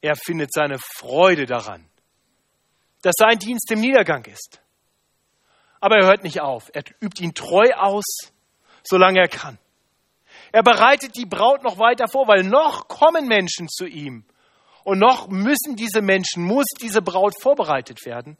Er 0.00 0.16
findet 0.16 0.50
seine 0.54 0.78
Freude 0.78 1.44
daran, 1.44 1.86
dass 3.02 3.16
sein 3.18 3.38
Dienst 3.38 3.70
im 3.70 3.80
Niedergang 3.80 4.24
ist. 4.24 4.62
Aber 5.78 5.96
er 5.96 6.06
hört 6.06 6.22
nicht 6.22 6.40
auf. 6.40 6.70
Er 6.72 6.84
übt 7.02 7.22
ihn 7.22 7.34
treu 7.34 7.74
aus, 7.74 8.32
solange 8.88 9.20
er 9.20 9.28
kann. 9.28 9.58
Er 10.52 10.62
bereitet 10.62 11.16
die 11.16 11.26
Braut 11.26 11.62
noch 11.62 11.78
weiter 11.78 12.08
vor, 12.08 12.28
weil 12.28 12.42
noch 12.42 12.88
kommen 12.88 13.26
Menschen 13.26 13.68
zu 13.68 13.86
ihm. 13.86 14.24
Und 14.84 14.98
noch 14.98 15.28
müssen 15.28 15.76
diese 15.76 16.00
Menschen, 16.00 16.44
muss 16.44 16.66
diese 16.80 17.02
Braut 17.02 17.34
vorbereitet 17.40 18.06
werden. 18.06 18.36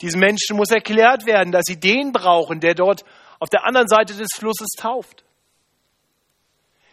Diesen 0.00 0.20
Menschen 0.20 0.56
muss 0.56 0.70
erklärt 0.70 1.26
werden, 1.26 1.52
dass 1.52 1.64
sie 1.66 1.80
den 1.80 2.12
brauchen, 2.12 2.60
der 2.60 2.74
dort 2.74 3.04
auf 3.38 3.48
der 3.48 3.64
anderen 3.64 3.88
Seite 3.88 4.14
des 4.14 4.28
Flusses 4.34 4.68
tauft. 4.76 5.24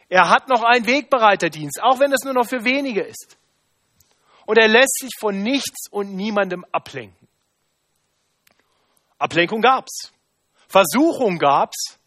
Er 0.09 0.29
hat 0.29 0.47
noch 0.47 0.63
einen 0.63 0.87
Wegbereiterdienst, 0.87 1.81
auch 1.81 1.99
wenn 1.99 2.13
es 2.13 2.23
nur 2.23 2.33
noch 2.33 2.47
für 2.47 2.63
wenige 2.63 3.01
ist. 3.01 3.37
Und 4.45 4.57
er 4.57 4.69
lässt 4.69 4.99
sich 4.99 5.11
von 5.19 5.43
nichts 5.43 5.89
und 5.91 6.15
niemandem 6.15 6.65
ablenken. 6.71 7.27
Ablenkung 9.17 9.61
gab's. 9.61 10.13
Versuchung 10.67 11.39
gab's. 11.39 11.99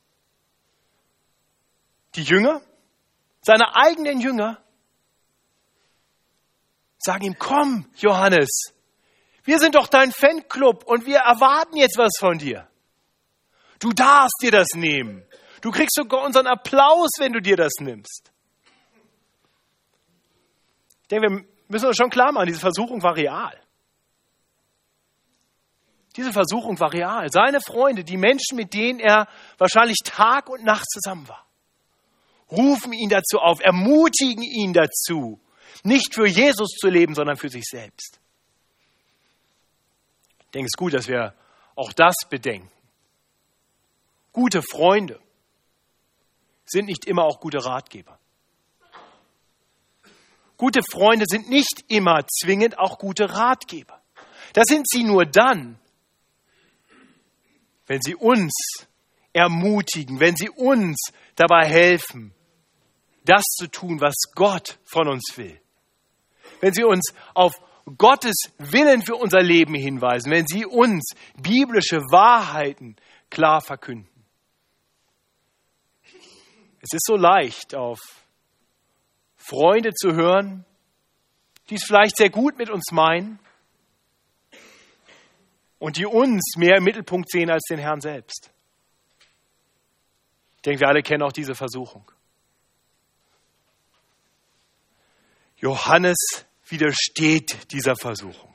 Die 2.14 2.22
Jünger, 2.22 2.60
seine 3.42 3.76
eigenen 3.76 4.20
Jünger, 4.20 4.60
sagen 6.98 7.24
ihm, 7.24 7.36
komm, 7.38 7.86
Johannes, 7.96 8.74
wir 9.44 9.58
sind 9.58 9.74
doch 9.74 9.86
dein 9.86 10.12
Fanclub 10.12 10.84
und 10.84 11.06
wir 11.06 11.18
erwarten 11.18 11.76
jetzt 11.76 11.96
was 11.96 12.12
von 12.18 12.38
dir. 12.38 12.68
Du 13.78 13.92
darfst 13.92 14.36
dir 14.42 14.50
das 14.50 14.68
nehmen. 14.74 15.24
Du 15.62 15.70
kriegst 15.70 15.94
sogar 15.94 16.24
unseren 16.24 16.46
Applaus, 16.46 17.10
wenn 17.18 17.32
du 17.32 17.40
dir 17.40 17.56
das 17.56 17.72
nimmst. 17.80 18.32
Ich 21.02 21.08
denke, 21.08 21.28
wir 21.28 21.44
müssen 21.68 21.86
uns 21.86 21.96
schon 21.96 22.10
klar 22.10 22.32
machen, 22.32 22.46
diese 22.46 22.60
Versuchung 22.60 23.02
war 23.02 23.16
real. 23.16 23.59
Diese 26.16 26.32
Versuchung 26.32 26.78
war 26.80 26.92
real. 26.92 27.30
Seine 27.30 27.60
Freunde, 27.60 28.04
die 28.04 28.16
Menschen, 28.16 28.56
mit 28.56 28.74
denen 28.74 28.98
er 28.98 29.28
wahrscheinlich 29.58 29.98
Tag 30.04 30.48
und 30.48 30.64
Nacht 30.64 30.90
zusammen 30.90 31.28
war, 31.28 31.46
rufen 32.50 32.92
ihn 32.92 33.08
dazu 33.08 33.38
auf, 33.38 33.60
ermutigen 33.60 34.42
ihn 34.42 34.72
dazu, 34.72 35.40
nicht 35.84 36.14
für 36.14 36.26
Jesus 36.26 36.70
zu 36.70 36.88
leben, 36.88 37.14
sondern 37.14 37.36
für 37.36 37.48
sich 37.48 37.64
selbst. 37.64 38.18
Ich 40.40 40.50
denke, 40.50 40.66
es 40.66 40.72
ist 40.74 40.78
gut, 40.78 40.94
dass 40.94 41.06
wir 41.06 41.34
auch 41.76 41.92
das 41.92 42.16
bedenken. 42.28 42.70
Gute 44.32 44.62
Freunde 44.62 45.20
sind 46.66 46.86
nicht 46.86 47.06
immer 47.06 47.24
auch 47.24 47.40
gute 47.40 47.64
Ratgeber. 47.64 48.18
Gute 50.56 50.80
Freunde 50.90 51.24
sind 51.26 51.48
nicht 51.48 51.84
immer 51.88 52.26
zwingend 52.26 52.78
auch 52.78 52.98
gute 52.98 53.32
Ratgeber. 53.32 54.02
Das 54.52 54.66
sind 54.66 54.86
sie 54.88 55.04
nur 55.04 55.24
dann, 55.24 55.78
wenn 57.90 58.00
sie 58.02 58.14
uns 58.14 58.52
ermutigen, 59.32 60.20
wenn 60.20 60.36
sie 60.36 60.48
uns 60.48 61.10
dabei 61.34 61.66
helfen, 61.66 62.32
das 63.24 63.42
zu 63.42 63.66
tun, 63.66 64.00
was 64.00 64.14
Gott 64.36 64.78
von 64.84 65.08
uns 65.08 65.32
will. 65.34 65.60
Wenn 66.60 66.72
sie 66.72 66.84
uns 66.84 67.12
auf 67.34 67.52
Gottes 67.98 68.36
Willen 68.58 69.02
für 69.02 69.16
unser 69.16 69.40
Leben 69.40 69.74
hinweisen, 69.74 70.30
wenn 70.30 70.46
sie 70.46 70.64
uns 70.64 71.14
biblische 71.42 71.96
Wahrheiten 72.12 72.94
klar 73.28 73.60
verkünden. 73.60 74.24
Es 76.78 76.92
ist 76.92 77.06
so 77.06 77.16
leicht, 77.16 77.74
auf 77.74 77.98
Freunde 79.36 79.94
zu 79.94 80.12
hören, 80.12 80.64
die 81.68 81.74
es 81.74 81.84
vielleicht 81.84 82.16
sehr 82.16 82.30
gut 82.30 82.56
mit 82.56 82.70
uns 82.70 82.92
meinen 82.92 83.40
und 85.80 85.96
die 85.96 86.06
uns 86.06 86.54
mehr 86.56 86.76
im 86.76 86.84
Mittelpunkt 86.84 87.28
sehen 87.28 87.50
als 87.50 87.64
den 87.68 87.80
Herrn 87.80 88.00
selbst. 88.00 88.52
Ich 90.56 90.62
denke, 90.62 90.80
wir 90.80 90.88
alle 90.88 91.02
kennen 91.02 91.24
auch 91.24 91.32
diese 91.32 91.56
Versuchung. 91.56 92.08
Johannes 95.56 96.18
widersteht 96.68 97.72
dieser 97.72 97.96
Versuchung. 97.96 98.54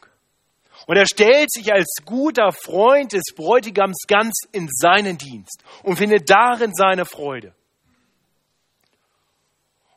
Und 0.88 0.97
er 0.97 1.07
stellt 1.07 1.51
sich 1.51 1.73
als 1.73 1.95
guter 2.05 2.51
Freund 2.51 3.13
des 3.13 3.33
Bräutigams 3.35 4.05
ganz 4.07 4.33
in 4.51 4.69
seinen 4.71 5.17
Dienst 5.17 5.63
und 5.81 5.97
findet 5.97 6.29
darin 6.29 6.73
seine 6.75 7.05
Freude. 7.05 7.55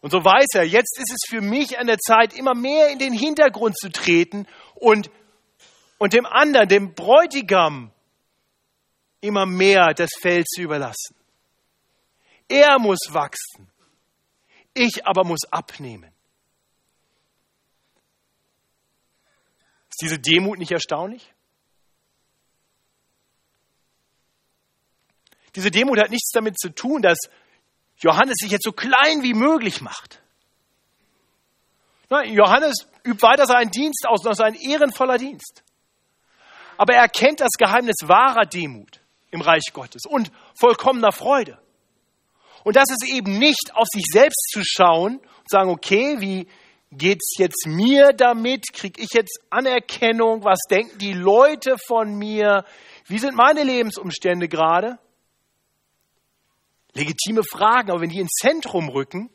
Und 0.01 0.11
so 0.11 0.25
weiß 0.25 0.47
er, 0.55 0.65
jetzt 0.65 0.99
ist 0.99 1.13
es 1.13 1.29
für 1.29 1.43
mich 1.43 1.79
an 1.79 1.89
der 1.89 1.99
Zeit, 1.99 2.33
immer 2.33 2.55
mehr 2.55 2.89
in 2.89 2.99
den 2.99 3.13
Hintergrund 3.13 3.77
zu 3.77 3.91
treten 3.91 4.47
und, 4.77 5.11
und 5.99 6.13
dem 6.13 6.27
anderen, 6.27 6.69
dem 6.69 6.95
Bräutigam, 6.95 7.93
immer 9.21 9.47
mehr 9.47 9.95
das 9.95 10.11
Feld 10.21 10.49
zu 10.49 10.63
überlassen. 10.63 11.17
Er 12.49 12.79
muss 12.79 13.01
wachsen, 13.11 13.71
ich 14.75 15.07
aber 15.07 15.25
muss 15.25 15.45
abnehmen. 15.51 16.13
Ist 19.91 20.01
diese 20.01 20.19
Demut 20.19 20.59
nicht 20.59 20.71
erstaunlich? 20.71 21.35
Diese 25.57 25.71
Demut 25.71 25.99
hat 25.99 26.11
nichts 26.11 26.31
damit 26.31 26.59
zu 26.59 26.69
tun, 26.73 27.03
dass 27.03 27.19
Johannes 27.97 28.37
sich 28.41 28.53
jetzt 28.53 28.65
so 28.65 28.73
klein 28.73 29.23
wie 29.23 29.35
möglich 29.35 29.81
macht. 29.81 30.23
Johannes 32.11 32.87
übt 33.05 33.23
weiter 33.23 33.47
seinen 33.47 33.71
Dienst 33.71 34.07
aus, 34.07 34.23
noch 34.23 34.35
sein 34.35 34.55
ehrenvoller 34.55 35.19
Dienst. 35.19 35.65
Aber 36.79 36.95
er 36.95 37.09
kennt 37.09 37.41
das 37.41 37.53
Geheimnis 37.59 37.97
wahrer 38.05 38.47
Demut 38.47 39.01
im 39.31 39.43
Reich 39.43 39.65
Gottes 39.75 40.03
und 40.09 40.33
vollkommener 40.59 41.13
Freude. 41.13 41.59
Und 42.65 42.77
das 42.77 42.89
ist 42.89 43.07
eben 43.13 43.39
nicht 43.39 43.73
auf 43.75 43.87
sich 43.93 44.05
selbst 44.11 44.51
zu 44.51 44.63
schauen 44.65 45.19
und 45.19 45.51
sagen, 45.51 45.71
okay, 45.71 46.17
wie 46.21 46.49
geht's 46.91 47.35
jetzt 47.37 47.67
mir 47.67 48.13
damit? 48.15 48.73
Kriege 48.73 49.03
ich 49.03 49.11
jetzt 49.13 49.41
Anerkennung? 49.51 50.45
Was 50.45 50.61
denken 50.71 50.99
die 50.99 51.13
Leute 51.13 51.77
von 51.87 52.17
mir? 52.17 52.65
Wie 53.07 53.19
sind 53.19 53.37
meine 53.37 53.63
Lebensumstände 53.63 54.49
gerade? 54.49 54.99
legitime 56.99 57.43
Fragen, 57.45 57.91
aber 57.91 58.01
wenn 58.01 58.11
die 58.11 58.21
ins 58.21 58.35
Zentrum 58.41 58.89
rücken, 58.89 59.31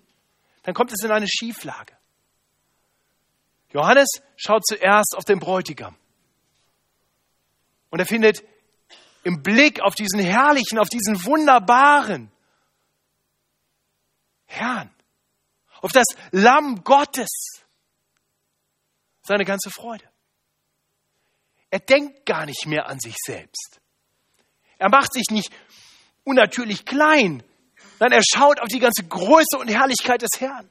dann 0.64 0.74
kommt 0.74 0.92
es 0.92 1.04
in 1.04 1.12
eine 1.12 1.28
Schieflage. 1.28 1.94
Johannes 3.72 4.08
schaut 4.36 4.66
zuerst 4.66 5.16
auf 5.18 5.26
den 5.26 5.40
Bräutigam. 5.40 5.96
Und 7.94 8.00
er 8.00 8.08
findet 8.08 8.44
im 9.24 9.44
Blick 9.44 9.80
auf 9.80 9.94
diesen 9.94 10.20
herrlichen, 10.20 10.80
auf 10.80 10.90
diesen 10.90 11.26
wunderbaren 11.26 12.32
Herrn, 14.46 14.90
auf 15.80 15.92
das 15.92 16.06
Lamm 16.32 16.84
Gottes, 16.84 17.30
seine 19.22 19.46
ganze 19.46 19.70
Freude. 19.70 20.10
Er 21.70 21.82
denkt 21.82 22.26
gar 22.26 22.48
nicht 22.48 22.66
mehr 22.66 22.88
an 22.88 23.00
sich 23.00 23.14
selbst. 23.24 23.80
Er 24.80 24.90
macht 24.90 25.14
sich 25.14 25.28
nicht 25.30 25.54
unnatürlich 26.24 26.86
klein. 26.86 27.44
Nein, 28.00 28.12
er 28.12 28.24
schaut 28.28 28.60
auf 28.60 28.70
die 28.70 28.80
ganze 28.80 29.04
Größe 29.04 29.60
und 29.60 29.68
Herrlichkeit 29.68 30.24
des 30.24 30.42
Herrn. 30.42 30.68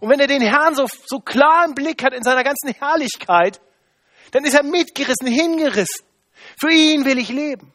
Und 0.00 0.10
wenn 0.10 0.20
er 0.20 0.28
den 0.28 0.42
Herrn 0.42 0.76
so, 0.76 0.86
so 1.06 1.18
klar 1.18 1.64
im 1.64 1.74
Blick 1.74 2.04
hat 2.04 2.14
in 2.14 2.22
seiner 2.22 2.44
ganzen 2.44 2.72
Herrlichkeit, 2.72 3.60
dann 4.30 4.44
ist 4.44 4.54
er 4.54 4.62
mitgerissen, 4.62 5.26
hingerissen. 5.26 6.06
Für 6.58 6.72
ihn 6.72 7.04
will 7.04 7.18
ich 7.18 7.28
leben. 7.28 7.72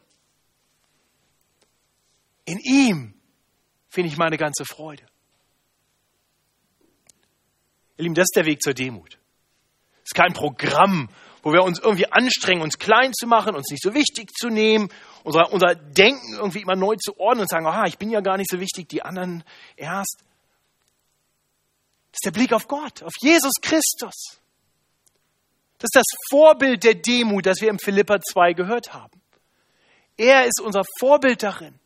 In 2.44 2.58
ihm 2.58 3.14
finde 3.88 4.08
ich 4.08 4.16
meine 4.16 4.36
ganze 4.36 4.64
Freude. 4.64 5.04
Ihr 7.96 8.02
Lieben, 8.04 8.14
das 8.14 8.24
ist 8.24 8.36
der 8.36 8.44
Weg 8.44 8.62
zur 8.62 8.74
Demut. 8.74 9.18
Es 9.96 10.10
ist 10.10 10.14
kein 10.14 10.32
Programm, 10.32 11.08
wo 11.42 11.52
wir 11.52 11.62
uns 11.62 11.78
irgendwie 11.78 12.10
anstrengen, 12.10 12.62
uns 12.62 12.78
klein 12.78 13.12
zu 13.12 13.26
machen, 13.26 13.54
uns 13.54 13.70
nicht 13.70 13.82
so 13.82 13.94
wichtig 13.94 14.32
zu 14.32 14.48
nehmen, 14.48 14.88
unser, 15.24 15.52
unser 15.52 15.74
Denken 15.74 16.34
irgendwie 16.34 16.60
immer 16.60 16.76
neu 16.76 16.96
zu 16.96 17.18
ordnen 17.18 17.42
und 17.42 17.48
sagen, 17.48 17.66
aha, 17.66 17.84
ich 17.86 17.98
bin 17.98 18.10
ja 18.10 18.20
gar 18.20 18.36
nicht 18.36 18.50
so 18.50 18.60
wichtig, 18.60 18.88
die 18.88 19.02
anderen 19.02 19.44
erst. 19.76 20.24
Das 22.10 22.18
ist 22.18 22.26
der 22.26 22.32
Blick 22.32 22.52
auf 22.52 22.68
Gott, 22.68 23.02
auf 23.02 23.12
Jesus 23.20 23.54
Christus. 23.60 24.40
Das 25.78 25.88
ist 25.92 25.96
das 25.96 26.18
Vorbild 26.30 26.84
der 26.84 26.94
Demut, 26.94 27.46
das 27.46 27.60
wir 27.60 27.68
im 27.68 27.78
Philippa 27.78 28.20
2 28.20 28.54
gehört 28.54 28.94
haben. 28.94 29.20
Er 30.16 30.46
ist 30.46 30.60
unser 30.62 30.82
Vorbild 30.98 31.42
darin. 31.42 31.78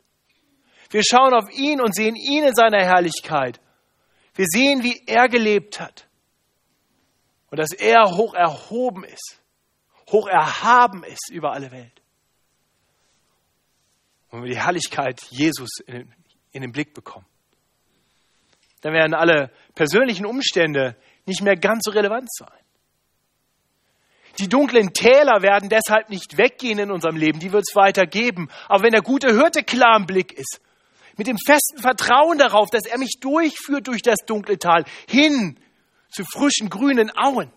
Wir 0.90 1.03
schauen 1.05 1.35
auf 1.35 1.50
ihn 1.50 1.81
und 1.81 1.94
sehen 1.94 2.16
ihn 2.16 2.44
in 2.44 2.55
seiner 2.55 2.85
Herrlichkeit. 2.85 3.61
Wir 4.35 4.46
sehen, 4.46 4.83
wie 4.83 5.03
er 5.07 5.29
gelebt 5.29 5.81
hat. 5.81 6.09
Und 7.50 7.59
dass 7.59 7.72
er 7.72 8.05
hoch 8.16 8.35
erhoben 8.35 9.05
ist, 9.05 9.40
hoch 10.11 10.29
erhaben 10.29 11.03
ist 11.05 11.31
über 11.33 11.53
alle 11.53 11.70
Welt. 11.72 12.00
Und 14.31 14.42
wir 14.42 14.50
die 14.50 14.61
Herrlichkeit 14.61 15.20
Jesus 15.31 15.81
in 15.87 15.94
den, 15.94 16.14
in 16.53 16.62
den 16.62 16.72
Blick 16.72 16.94
bekommen. 16.94 17.26
Dann 18.83 18.92
werden 18.92 19.14
alle 19.14 19.50
persönlichen 19.74 20.26
Umstände 20.26 20.96
nicht 21.26 21.42
mehr 21.42 21.57
ganz 21.57 21.83
so 21.85 21.90
relevant 21.90 22.29
sein. 22.33 22.61
Die 24.40 24.48
dunklen 24.48 24.94
Täler 24.94 25.42
werden 25.42 25.68
deshalb 25.68 26.09
nicht 26.09 26.38
weggehen 26.38 26.79
in 26.79 26.90
unserem 26.90 27.16
Leben, 27.16 27.40
die 27.40 27.53
wird 27.53 27.64
es 27.68 27.76
weiter 27.76 28.07
geben. 28.07 28.48
Aber 28.68 28.85
wenn 28.85 28.92
der 28.92 29.03
gute 29.03 29.29
Hirte 29.35 29.62
klar 29.62 29.98
im 29.98 30.07
Blick 30.07 30.33
ist, 30.33 30.62
mit 31.18 31.26
dem 31.26 31.37
festen 31.37 31.79
Vertrauen 31.79 32.38
darauf, 32.38 32.70
dass 32.70 32.87
er 32.87 32.96
mich 32.96 33.18
durchführt 33.20 33.87
durch 33.87 34.00
das 34.00 34.20
dunkle 34.26 34.59
Tal, 34.59 34.85
hin 35.07 35.61
zu 36.11 36.24
frischen, 36.24 36.70
grünen 36.70 37.11
Auen, 37.14 37.53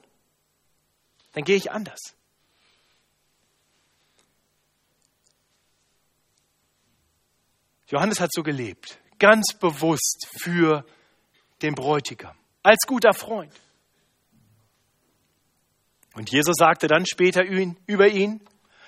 dann 1.31 1.45
gehe 1.45 1.55
ich 1.55 1.71
anders. 1.71 2.01
Johannes 7.87 8.19
hat 8.19 8.33
so 8.33 8.43
gelebt, 8.43 8.99
ganz 9.19 9.53
bewusst 9.57 10.27
für 10.41 10.83
den 11.61 11.75
Bräutigam, 11.75 12.35
als 12.61 12.79
guter 12.85 13.13
Freund. 13.13 13.53
Und 16.13 16.31
Jesus 16.31 16.55
sagte 16.57 16.87
dann 16.87 17.05
später 17.05 17.43
über 17.43 18.07
ihn, 18.07 18.41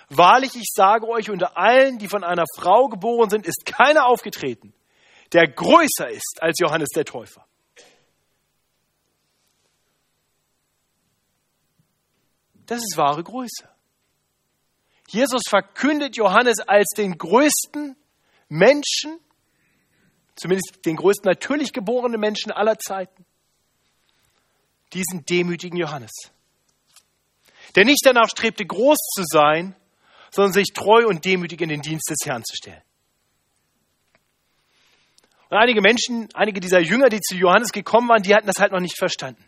Wahrlich, 0.09 0.55
ich 0.55 0.71
sage 0.73 1.07
euch, 1.07 1.29
unter 1.29 1.57
allen, 1.57 1.97
die 1.97 2.07
von 2.07 2.23
einer 2.23 2.45
Frau 2.55 2.87
geboren 2.89 3.29
sind, 3.29 3.45
ist 3.45 3.65
keiner 3.65 4.05
aufgetreten, 4.05 4.73
der 5.33 5.47
größer 5.47 6.09
ist 6.09 6.37
als 6.41 6.59
Johannes 6.59 6.89
der 6.89 7.05
Täufer. 7.05 7.45
Das 12.67 12.79
ist 12.79 12.97
wahre 12.97 13.23
Größe. 13.23 13.69
Jesus 15.07 15.41
verkündet 15.47 16.17
Johannes 16.17 16.59
als 16.59 16.89
den 16.97 17.17
größten 17.17 17.95
Menschen, 18.47 19.19
zumindest 20.35 20.85
den 20.85 20.95
größten 20.95 21.29
natürlich 21.29 21.73
geborenen 21.73 22.19
Menschen 22.19 22.51
aller 22.51 22.77
Zeiten, 22.79 23.25
diesen 24.93 25.25
demütigen 25.25 25.77
Johannes 25.77 26.11
der 27.75 27.85
nicht 27.85 28.01
danach 28.05 28.29
strebte, 28.29 28.65
groß 28.65 28.97
zu 29.15 29.23
sein, 29.25 29.75
sondern 30.31 30.53
sich 30.53 30.73
treu 30.73 31.05
und 31.07 31.25
demütig 31.25 31.61
in 31.61 31.69
den 31.69 31.81
Dienst 31.81 32.09
des 32.09 32.25
Herrn 32.25 32.43
zu 32.43 32.55
stellen. 32.55 32.81
Und 35.49 35.57
einige 35.57 35.81
Menschen, 35.81 36.27
einige 36.33 36.59
dieser 36.59 36.79
Jünger, 36.79 37.09
die 37.09 37.21
zu 37.21 37.35
Johannes 37.35 37.71
gekommen 37.71 38.09
waren, 38.09 38.23
die 38.23 38.33
hatten 38.33 38.47
das 38.47 38.59
halt 38.59 38.71
noch 38.71 38.79
nicht 38.79 38.97
verstanden. 38.97 39.43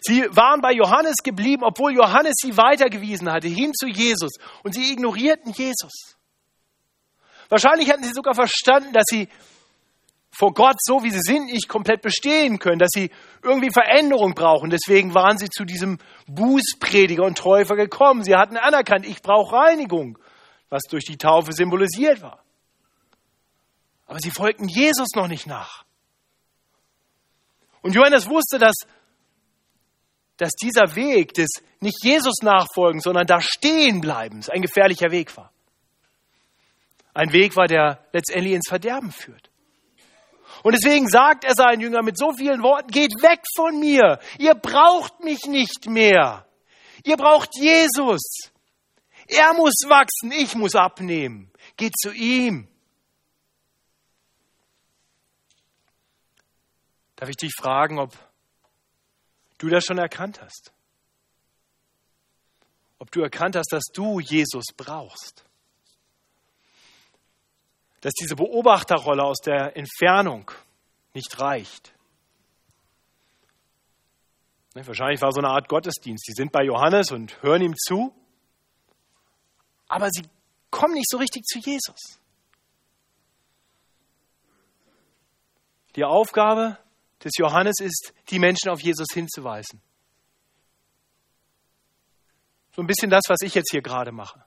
Sie 0.00 0.22
waren 0.30 0.60
bei 0.60 0.72
Johannes 0.72 1.16
geblieben, 1.24 1.64
obwohl 1.64 1.94
Johannes 1.94 2.34
sie 2.36 2.56
weitergewiesen 2.56 3.30
hatte, 3.30 3.48
hin 3.48 3.72
zu 3.74 3.88
Jesus. 3.88 4.32
Und 4.62 4.74
sie 4.74 4.92
ignorierten 4.92 5.52
Jesus. 5.52 6.16
Wahrscheinlich 7.48 7.90
hatten 7.90 8.04
sie 8.04 8.12
sogar 8.12 8.34
verstanden, 8.34 8.92
dass 8.92 9.04
sie 9.08 9.28
vor 10.38 10.54
Gott, 10.54 10.76
so 10.78 11.02
wie 11.02 11.10
sie 11.10 11.20
sind, 11.20 11.46
nicht 11.46 11.68
komplett 11.68 12.00
bestehen 12.00 12.60
können, 12.60 12.78
dass 12.78 12.90
sie 12.94 13.10
irgendwie 13.42 13.72
Veränderung 13.72 14.34
brauchen. 14.34 14.70
Deswegen 14.70 15.12
waren 15.12 15.36
sie 15.36 15.48
zu 15.48 15.64
diesem 15.64 15.98
Bußprediger 16.28 17.24
und 17.24 17.36
Täufer 17.36 17.74
gekommen. 17.74 18.22
Sie 18.22 18.36
hatten 18.36 18.56
anerkannt, 18.56 19.04
ich 19.04 19.20
brauche 19.20 19.56
Reinigung, 19.56 20.16
was 20.68 20.84
durch 20.84 21.04
die 21.04 21.16
Taufe 21.16 21.52
symbolisiert 21.52 22.22
war. 22.22 22.44
Aber 24.06 24.20
sie 24.20 24.30
folgten 24.30 24.68
Jesus 24.68 25.08
noch 25.16 25.26
nicht 25.26 25.48
nach. 25.48 25.84
Und 27.82 27.96
Johannes 27.96 28.28
wusste, 28.28 28.60
dass, 28.60 28.76
dass 30.36 30.52
dieser 30.52 30.94
Weg 30.94 31.34
des 31.34 31.48
nicht 31.80 32.04
Jesus 32.04 32.36
nachfolgen, 32.42 33.00
sondern 33.00 33.26
da 33.26 33.40
stehen 33.40 34.00
bleibens 34.00 34.48
ein 34.48 34.62
gefährlicher 34.62 35.10
Weg 35.10 35.36
war. 35.36 35.50
Ein 37.12 37.32
Weg 37.32 37.56
war, 37.56 37.66
der 37.66 38.06
letztendlich 38.12 38.54
ins 38.54 38.68
Verderben 38.68 39.10
führt. 39.10 39.47
Und 40.62 40.74
deswegen 40.74 41.08
sagt 41.08 41.44
er 41.44 41.54
seinen 41.54 41.80
Jüngern 41.80 42.04
mit 42.04 42.18
so 42.18 42.32
vielen 42.32 42.62
Worten, 42.62 42.90
geht 42.90 43.12
weg 43.22 43.40
von 43.56 43.78
mir. 43.78 44.18
Ihr 44.38 44.54
braucht 44.54 45.20
mich 45.22 45.46
nicht 45.46 45.86
mehr. 45.86 46.46
Ihr 47.04 47.16
braucht 47.16 47.50
Jesus. 47.56 48.50
Er 49.26 49.54
muss 49.54 49.74
wachsen, 49.86 50.32
ich 50.32 50.54
muss 50.54 50.74
abnehmen. 50.74 51.52
Geht 51.76 51.96
zu 51.96 52.12
ihm. 52.12 52.68
Darf 57.16 57.28
ich 57.28 57.36
dich 57.36 57.52
fragen, 57.56 57.98
ob 57.98 58.16
du 59.58 59.68
das 59.68 59.84
schon 59.84 59.98
erkannt 59.98 60.40
hast? 60.40 60.72
Ob 62.98 63.10
du 63.10 63.20
erkannt 63.20 63.56
hast, 63.56 63.72
dass 63.72 63.84
du 63.92 64.20
Jesus 64.20 64.66
brauchst? 64.76 65.47
Dass 68.00 68.12
diese 68.14 68.36
Beobachterrolle 68.36 69.24
aus 69.24 69.38
der 69.38 69.76
Entfernung 69.76 70.50
nicht 71.14 71.40
reicht. 71.40 71.92
Ne, 74.74 74.86
wahrscheinlich 74.86 75.20
war 75.20 75.32
so 75.32 75.40
eine 75.40 75.48
Art 75.48 75.68
Gottesdienst. 75.68 76.26
Die 76.28 76.34
sind 76.34 76.52
bei 76.52 76.64
Johannes 76.64 77.10
und 77.10 77.42
hören 77.42 77.62
ihm 77.62 77.74
zu, 77.76 78.14
aber 79.88 80.08
sie 80.10 80.22
kommen 80.70 80.94
nicht 80.94 81.10
so 81.10 81.16
richtig 81.16 81.44
zu 81.44 81.58
Jesus. 81.58 82.20
Die 85.96 86.04
Aufgabe 86.04 86.78
des 87.24 87.32
Johannes 87.38 87.80
ist, 87.80 88.12
die 88.30 88.38
Menschen 88.38 88.70
auf 88.70 88.80
Jesus 88.80 89.08
hinzuweisen. 89.12 89.82
So 92.76 92.82
ein 92.82 92.86
bisschen 92.86 93.10
das, 93.10 93.24
was 93.28 93.38
ich 93.42 93.54
jetzt 93.54 93.72
hier 93.72 93.82
gerade 93.82 94.12
mache. 94.12 94.44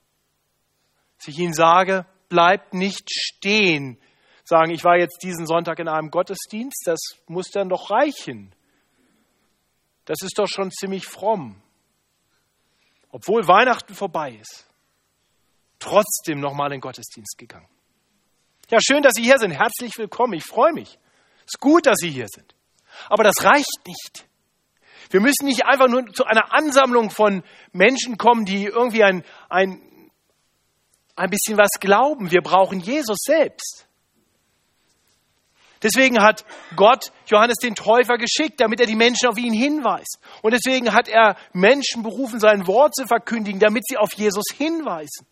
Dass 1.18 1.28
ich 1.28 1.38
ihnen 1.38 1.52
sage, 1.52 2.06
bleibt 2.32 2.72
nicht 2.72 3.10
stehen. 3.10 3.98
Sagen, 4.42 4.72
ich 4.72 4.84
war 4.84 4.96
jetzt 4.96 5.22
diesen 5.22 5.46
Sonntag 5.46 5.78
in 5.78 5.86
einem 5.86 6.10
Gottesdienst, 6.10 6.82
das 6.86 6.98
muss 7.26 7.50
dann 7.50 7.68
doch 7.68 7.90
reichen. 7.90 8.54
Das 10.06 10.22
ist 10.22 10.38
doch 10.38 10.48
schon 10.48 10.70
ziemlich 10.70 11.06
fromm. 11.06 11.60
Obwohl 13.10 13.46
Weihnachten 13.46 13.94
vorbei 13.94 14.38
ist, 14.40 14.66
trotzdem 15.78 16.40
nochmal 16.40 16.68
in 16.68 16.76
den 16.76 16.80
Gottesdienst 16.80 17.36
gegangen. 17.36 17.68
Ja, 18.70 18.78
schön, 18.80 19.02
dass 19.02 19.12
Sie 19.14 19.24
hier 19.24 19.38
sind. 19.38 19.50
Herzlich 19.50 19.92
willkommen. 19.98 20.32
Ich 20.32 20.44
freue 20.44 20.72
mich. 20.72 20.98
Es 21.40 21.54
ist 21.56 21.60
gut, 21.60 21.84
dass 21.84 21.98
Sie 21.98 22.08
hier 22.08 22.28
sind. 22.28 22.54
Aber 23.10 23.24
das 23.24 23.44
reicht 23.44 23.86
nicht. 23.86 24.26
Wir 25.10 25.20
müssen 25.20 25.44
nicht 25.44 25.66
einfach 25.66 25.88
nur 25.88 26.06
zu 26.14 26.24
einer 26.24 26.54
Ansammlung 26.54 27.10
von 27.10 27.42
Menschen 27.72 28.16
kommen, 28.16 28.46
die 28.46 28.64
irgendwie 28.64 29.04
ein, 29.04 29.22
ein 29.50 29.82
ein 31.16 31.30
bisschen 31.30 31.58
was 31.58 31.70
glauben. 31.80 32.30
Wir 32.30 32.42
brauchen 32.42 32.80
Jesus 32.80 33.18
selbst. 33.24 33.86
Deswegen 35.82 36.22
hat 36.22 36.44
Gott 36.76 37.12
Johannes 37.26 37.56
den 37.56 37.74
Täufer 37.74 38.16
geschickt, 38.16 38.60
damit 38.60 38.80
er 38.80 38.86
die 38.86 38.94
Menschen 38.94 39.28
auf 39.28 39.36
ihn 39.36 39.52
hinweist. 39.52 40.18
Und 40.40 40.52
deswegen 40.52 40.92
hat 40.92 41.08
er 41.08 41.36
Menschen 41.52 42.04
berufen, 42.04 42.38
sein 42.38 42.66
Wort 42.68 42.94
zu 42.94 43.06
verkündigen, 43.06 43.58
damit 43.58 43.84
sie 43.86 43.96
auf 43.96 44.12
Jesus 44.14 44.44
hinweisen. 44.56 45.26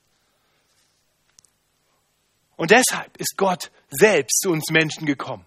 Und 2.57 2.73
deshalb 2.73 3.17
ist 3.17 3.37
Gott 3.37 3.71
selbst 3.91 4.41
zu 4.41 4.51
uns 4.51 4.71
Menschen 4.71 5.07
gekommen. 5.07 5.47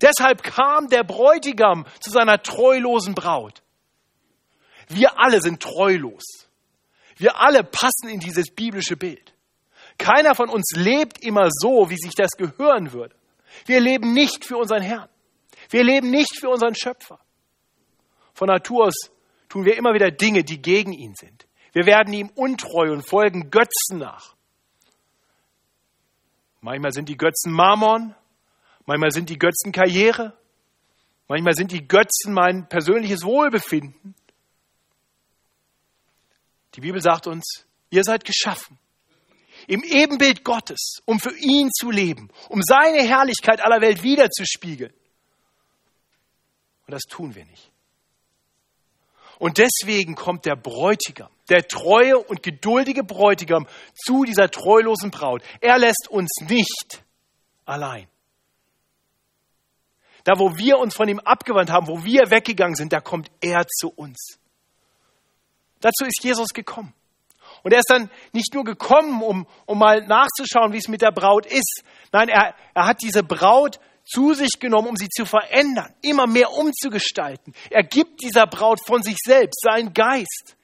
Deshalb 0.00 0.42
kam 0.42 0.88
der 0.88 1.02
Bräutigam 1.02 1.86
zu 2.00 2.10
seiner 2.10 2.42
treulosen 2.42 3.14
Braut. 3.14 3.62
Wir 4.88 5.18
alle 5.18 5.40
sind 5.40 5.62
treulos. 5.62 6.22
Wir 7.16 7.40
alle 7.40 7.64
passen 7.64 8.08
in 8.08 8.20
dieses 8.20 8.54
biblische 8.54 8.96
Bild. 8.96 9.29
Keiner 10.00 10.34
von 10.34 10.48
uns 10.48 10.72
lebt 10.74 11.22
immer 11.22 11.48
so, 11.50 11.90
wie 11.90 11.96
sich 11.96 12.14
das 12.14 12.30
gehören 12.30 12.92
würde. 12.92 13.14
Wir 13.66 13.80
leben 13.80 14.14
nicht 14.14 14.46
für 14.46 14.56
unseren 14.56 14.82
Herrn. 14.82 15.10
Wir 15.68 15.84
leben 15.84 16.10
nicht 16.10 16.40
für 16.40 16.48
unseren 16.48 16.74
Schöpfer. 16.74 17.20
Von 18.32 18.48
Natur 18.48 18.86
aus 18.86 19.10
tun 19.50 19.66
wir 19.66 19.76
immer 19.76 19.92
wieder 19.92 20.10
Dinge, 20.10 20.42
die 20.42 20.62
gegen 20.62 20.94
ihn 20.94 21.14
sind. 21.14 21.46
Wir 21.72 21.84
werden 21.84 22.14
ihm 22.14 22.30
untreu 22.34 22.92
und 22.92 23.06
folgen 23.06 23.50
Götzen 23.50 23.98
nach. 23.98 24.34
Manchmal 26.62 26.92
sind 26.92 27.10
die 27.10 27.18
Götzen 27.18 27.52
Mammon, 27.52 28.14
manchmal 28.86 29.10
sind 29.10 29.28
die 29.28 29.38
Götzen 29.38 29.70
Karriere, 29.70 30.34
Manchmal 31.28 31.54
sind 31.54 31.70
die 31.70 31.86
Götzen 31.86 32.32
mein 32.32 32.68
persönliches 32.68 33.22
Wohlbefinden. 33.22 34.16
Die 36.74 36.80
Bibel 36.80 37.00
sagt 37.00 37.28
uns, 37.28 37.66
ihr 37.88 38.02
seid 38.02 38.24
geschaffen 38.24 38.80
im 39.66 39.82
Ebenbild 39.82 40.44
Gottes, 40.44 41.00
um 41.04 41.18
für 41.20 41.36
ihn 41.36 41.70
zu 41.70 41.90
leben, 41.90 42.30
um 42.48 42.62
seine 42.62 43.02
Herrlichkeit 43.02 43.64
aller 43.64 43.80
Welt 43.80 44.02
wiederzuspiegeln. 44.02 44.92
Und 46.86 46.92
das 46.92 47.02
tun 47.02 47.34
wir 47.34 47.44
nicht. 47.44 47.70
Und 49.38 49.56
deswegen 49.56 50.16
kommt 50.16 50.44
der 50.44 50.54
Bräutigam, 50.54 51.30
der 51.48 51.66
treue 51.66 52.18
und 52.18 52.42
geduldige 52.42 53.02
Bräutigam 53.02 53.66
zu 53.94 54.24
dieser 54.24 54.50
treulosen 54.50 55.10
Braut. 55.10 55.42
Er 55.60 55.78
lässt 55.78 56.08
uns 56.10 56.30
nicht 56.46 57.02
allein. 57.64 58.06
Da, 60.24 60.38
wo 60.38 60.58
wir 60.58 60.78
uns 60.78 60.94
von 60.94 61.08
ihm 61.08 61.20
abgewandt 61.20 61.70
haben, 61.70 61.88
wo 61.88 62.04
wir 62.04 62.30
weggegangen 62.30 62.74
sind, 62.74 62.92
da 62.92 63.00
kommt 63.00 63.30
er 63.40 63.66
zu 63.66 63.88
uns. 63.88 64.38
Dazu 65.80 66.04
ist 66.04 66.22
Jesus 66.22 66.48
gekommen. 66.48 66.92
Und 67.62 67.72
er 67.72 67.80
ist 67.80 67.90
dann 67.90 68.10
nicht 68.32 68.54
nur 68.54 68.64
gekommen, 68.64 69.22
um, 69.22 69.46
um 69.66 69.78
mal 69.78 70.06
nachzuschauen, 70.06 70.72
wie 70.72 70.78
es 70.78 70.88
mit 70.88 71.02
der 71.02 71.12
Braut 71.12 71.46
ist. 71.46 71.82
Nein, 72.12 72.28
er, 72.28 72.54
er 72.74 72.86
hat 72.86 73.02
diese 73.02 73.22
Braut 73.22 73.78
zu 74.04 74.34
sich 74.34 74.58
genommen, 74.58 74.88
um 74.88 74.96
sie 74.96 75.08
zu 75.08 75.24
verändern, 75.24 75.94
immer 76.02 76.26
mehr 76.26 76.50
umzugestalten. 76.52 77.54
Er 77.70 77.84
gibt 77.84 78.22
dieser 78.22 78.46
Braut 78.46 78.80
von 78.84 79.02
sich 79.02 79.16
selbst 79.24 79.60
seinen 79.62 79.92
Geist, 79.92 80.56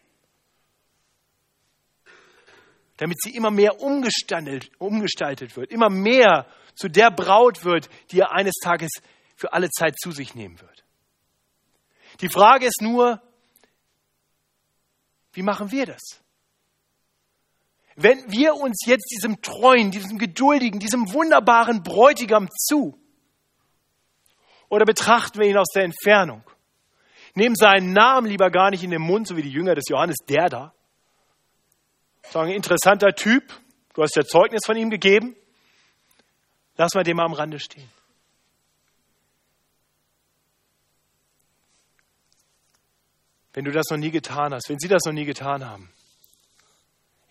damit 2.97 3.21
sie 3.21 3.37
immer 3.37 3.51
mehr 3.51 3.81
umgestaltet, 3.81 4.71
umgestaltet 4.79 5.57
wird, 5.57 5.71
immer 5.71 5.91
mehr 5.91 6.47
zu 6.75 6.89
der 6.89 7.11
Braut 7.11 7.65
wird, 7.65 7.89
die 8.11 8.21
er 8.21 8.33
eines 8.33 8.55
Tages 8.63 8.91
für 9.37 9.53
alle 9.53 9.71
Zeit 9.71 9.99
zu 9.99 10.13
sich 10.13 10.35
nehmen 10.35 10.61
wird. 10.61 10.85
Die 12.21 12.29
Frage 12.29 12.67
ist 12.67 12.81
nur, 12.81 13.21
wie 15.33 15.43
machen 15.43 15.71
wir 15.71 15.87
das? 15.87 16.23
Wenn 17.97 18.31
wir 18.31 18.55
uns 18.55 18.85
jetzt 18.85 19.11
diesem 19.11 19.41
treuen, 19.41 19.91
diesem 19.91 20.19
geduldigen, 20.19 20.79
diesem 20.79 21.13
wunderbaren 21.15 21.83
Bräutigam 21.83 22.49
zu, 22.51 23.01
oder 24.69 24.85
betrachten 24.85 25.41
wir 25.41 25.47
ihn 25.47 25.57
aus 25.57 25.73
der 25.75 25.85
Entfernung? 25.85 26.43
Nehmen 27.35 27.57
seinen 27.57 27.93
Namen 27.93 28.27
lieber 28.27 28.51
gar 28.51 28.71
nicht 28.71 28.83
in 28.83 28.91
den 28.91 29.01
Mund, 29.01 29.27
so 29.27 29.37
wie 29.37 29.43
die 29.43 29.51
Jünger 29.51 29.75
des 29.75 29.89
Johannes, 29.89 30.17
der 30.29 30.49
da. 30.49 30.75
Sagen, 32.31 32.51
interessanter 32.51 33.15
Typ, 33.15 33.45
du 33.95 34.03
hast 34.03 34.17
ja 34.17 34.25
Zeugnis 34.25 34.63
von 34.67 34.77
ihm 34.77 34.91
gegeben. 34.91 35.35
Lass 36.77 36.95
mal 36.95 37.05
den 37.05 37.17
mal 37.17 37.25
am 37.25 37.33
Rande 37.33 37.59
stehen. 37.59 37.89
Wenn 43.55 43.65
du 43.65 43.73
das 43.73 43.87
noch 43.89 43.97
nie 43.97 44.11
getan 44.11 44.53
hast, 44.53 44.69
wenn 44.69 44.79
Sie 44.79 44.89
das 44.89 45.05
noch 45.07 45.15
nie 45.15 45.25
getan 45.25 45.65
haben, 45.65 45.89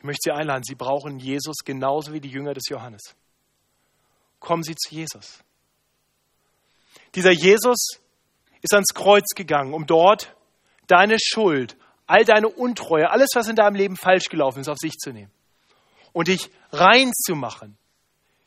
möchte 0.06 0.30
Sie 0.30 0.32
einladen, 0.32 0.64
Sie 0.64 0.76
brauchen 0.76 1.20
Jesus 1.20 1.58
genauso 1.64 2.14
wie 2.14 2.22
die 2.22 2.30
Jünger 2.30 2.54
des 2.54 2.70
Johannes. 2.70 3.16
Kommen 4.40 4.64
Sie 4.64 4.76
zu 4.76 4.94
Jesus. 4.94 5.44
Dieser 7.16 7.32
Jesus 7.32 8.00
ist 8.62 8.74
ans 8.74 8.94
Kreuz 8.94 9.30
gegangen, 9.36 9.74
um 9.74 9.86
dort 9.86 10.36
deine 10.88 11.18
Schuld, 11.20 11.78
all 12.08 12.26
deine 12.26 12.50
Untreue, 12.50 13.10
alles, 13.10 13.30
was 13.34 13.48
in 13.48 13.56
deinem 13.56 13.76
Leben 13.76 13.96
falsch 13.96 14.26
gelaufen 14.26 14.60
ist, 14.60 14.68
auf 14.68 14.78
sich 14.78 14.94
zu 14.94 15.12
nehmen 15.12 15.32
und 16.14 16.28
dich 16.28 16.50
rein 16.72 17.12
zu 17.14 17.36
machen. 17.36 17.78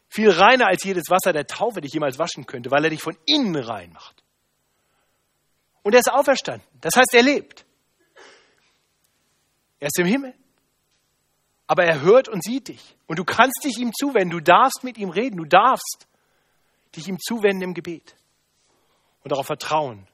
Viel 0.09 0.31
reiner 0.31 0.69
als 0.69 0.85
jedes 0.85 1.11
Wasser 1.11 1.33
der 1.33 1.47
Taufe 1.47 1.83
dich 1.83 1.93
jemals 1.93 2.19
waschen 2.19 2.47
könnte, 2.47 2.71
weil 2.71 2.83
er 2.85 2.91
dich 2.91 3.03
von 3.03 3.17
innen 3.27 3.57
rein 3.57 3.93
macht. 3.93 4.23
Und 5.83 5.93
er 5.93 6.01
ist 6.01 6.11
auferstanden. 6.11 6.67
Das 6.81 6.97
heißt, 6.97 7.13
er 7.13 7.23
lebt. 7.23 7.67
Er 9.81 9.89
ist 9.89 9.99
im 9.99 10.07
Himmel. 10.07 10.35
Aber 11.69 11.85
er 11.85 12.01
hört 12.01 12.29
und 12.29 12.43
sieht 12.43 12.67
dich. 12.67 12.97
Und 13.07 13.21
du 13.21 13.25
kannst 13.25 13.63
dich 13.63 13.79
ihm 13.79 13.93
zuwenden. 13.93 14.31
Du 14.31 14.41
darfst 14.41 14.83
mit 14.83 14.99
ihm 14.99 15.11
reden. 15.11 15.37
Du 15.37 15.45
darfst 15.45 16.09
dich 16.97 17.07
ihm 17.07 17.19
zuwenden 17.21 17.63
im 17.63 17.75
Gebet 17.75 18.17
und 19.23 19.33
darauf 19.33 19.47
vertrauen, 19.47 20.09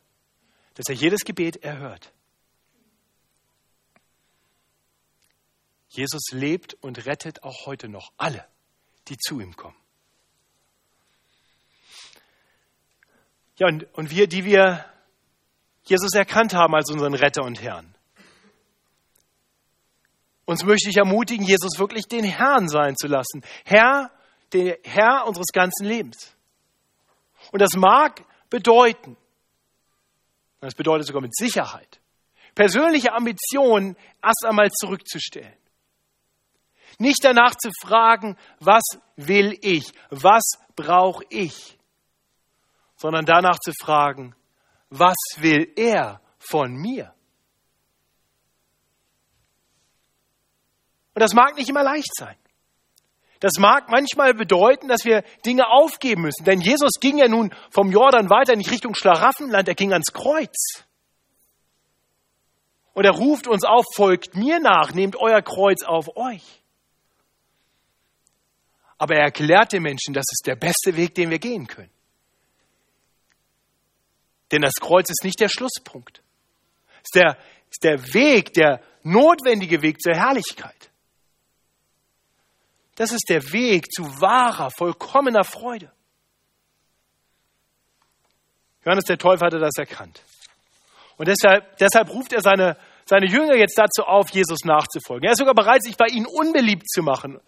dass 0.75 0.89
er 0.89 0.95
jedes 0.95 1.25
Gebet 1.25 1.63
erhört. 1.63 2.13
Jesus 5.89 6.33
lebt 6.33 6.75
und 6.75 7.07
rettet 7.07 7.45
auch 7.45 7.67
heute 7.67 7.89
noch 7.89 8.13
alle, 8.17 8.45
die 9.07 9.17
zu 9.17 9.41
ihm 9.41 9.55
kommen. 9.55 9.77
Ja, 13.57 13.69
und, 13.69 13.85
und 13.95 14.11
wir, 14.11 14.27
die 14.27 14.45
wir 14.45 14.85
Jesus 15.85 16.15
erkannt 16.15 16.55
haben 16.55 16.75
als 16.75 16.91
unseren 16.91 17.15
Retter 17.15 17.45
und 17.45 17.63
Herrn, 17.63 17.94
uns 20.47 20.65
möchte 20.65 20.91
ich 20.91 20.97
ermutigen, 20.97 21.45
Jesus 21.45 21.79
wirklich 21.79 22.07
den 22.07 22.25
Herrn 22.25 22.69
sein 22.69 22.97
zu 22.97 23.07
lassen. 23.07 23.43
Herr, 23.65 24.11
der 24.53 24.79
Herr 24.85 25.27
unseres 25.27 25.49
ganzen 25.53 25.87
Lebens. 25.87 26.35
Und 27.53 27.61
das 27.61 27.75
mag 27.77 28.25
bedeuten. 28.51 29.17
Das 30.61 30.75
bedeutet 30.75 31.07
sogar 31.07 31.23
mit 31.23 31.37
Sicherheit. 31.37 32.01
Persönliche 32.55 33.13
Ambitionen 33.13 33.97
erst 34.23 34.45
einmal 34.47 34.71
zurückzustellen. 34.71 35.57
Nicht 36.99 37.25
danach 37.25 37.55
zu 37.57 37.71
fragen, 37.83 38.37
was 38.61 38.83
will 39.17 39.59
ich, 39.63 39.93
was 40.11 40.45
brauche 40.77 41.25
ich, 41.29 41.79
sondern 42.97 43.25
danach 43.25 43.59
zu 43.59 43.73
fragen, 43.73 44.35
was 44.91 45.17
will 45.39 45.73
er 45.77 46.21
von 46.39 46.73
mir? 46.73 47.13
Und 51.15 51.21
das 51.21 51.33
mag 51.33 51.57
nicht 51.57 51.69
immer 51.69 51.83
leicht 51.83 52.15
sein. 52.15 52.37
Das 53.41 53.59
mag 53.59 53.89
manchmal 53.89 54.33
bedeuten, 54.35 54.89
dass 54.89 55.05
wir 55.05 55.23
Dinge 55.45 55.69
aufgeben 55.69 56.23
müssen. 56.23 56.45
Denn 56.45 56.61
Jesus 56.61 56.93
ging 57.01 57.19
ja 57.19 57.29
nun 57.29 57.55
vom 57.71 57.91
Jordan 57.93 58.31
weiter 58.31 58.57
nicht 58.57 58.71
Richtung 58.71 58.95
Schlaraffenland, 58.95 59.69
er 59.69 59.75
ging 59.75 59.93
ans 59.93 60.13
Kreuz. 60.13 60.85
Und 62.95 63.05
er 63.05 63.13
ruft 63.13 63.47
uns 63.47 63.65
auf, 63.65 63.85
folgt 63.95 64.37
mir 64.37 64.61
nach, 64.61 64.95
nehmt 64.95 65.17
euer 65.17 65.43
Kreuz 65.43 65.83
auf 65.83 66.17
euch. 66.17 66.63
Aber 68.97 69.17
er 69.17 69.25
erklärt 69.25 69.73
den 69.73 69.83
Menschen, 69.83 70.15
das 70.15 70.27
ist 70.31 70.47
der 70.47 70.57
beste 70.57 70.97
Weg, 70.97 71.15
den 71.15 71.31
wir 71.31 71.39
gehen 71.39 71.67
können. 71.67 71.91
Denn 74.53 74.63
das 74.63 74.75
Kreuz 74.75 75.11
ist 75.11 75.25
nicht 75.25 75.41
der 75.41 75.49
Schlusspunkt. 75.49 76.23
Es 77.03 77.11
ist 77.13 77.15
der, 77.17 77.39
ist 77.69 77.83
der 77.83 78.15
Weg, 78.15 78.53
der 78.55 78.81
notwendige 79.03 79.83
Weg 79.83 80.01
zur 80.01 80.15
Herrlichkeit. 80.15 80.91
Das 82.95 83.13
ist 83.13 83.29
der 83.29 83.43
Weg 83.53 83.91
zu 83.93 84.05
wahrer, 84.21 84.71
vollkommener 84.71 85.45
Freude. 85.45 85.91
Johannes 88.85 89.05
der 89.05 89.19
Täufer 89.19 89.47
hatte 89.47 89.59
das 89.59 89.77
erkannt. 89.79 90.23
Und 91.17 91.29
deshalb, 91.29 91.77
deshalb 91.79 92.11
ruft 92.11 92.33
er 92.33 92.41
seine, 92.41 92.77
seine 93.05 93.27
Jünger 93.27 93.57
jetzt 93.57 93.79
dazu 93.79 94.03
auf, 94.03 94.31
Jesus 94.31 94.65
nachzufolgen. 94.65 95.27
Er 95.27 95.33
ist 95.33 95.39
sogar 95.39 95.55
bereit, 95.55 95.83
sich 95.83 95.97
bei 95.97 96.07
ihnen 96.07 96.27
unbeliebt 96.27 96.89
zu 96.89 97.03
machen. 97.03 97.41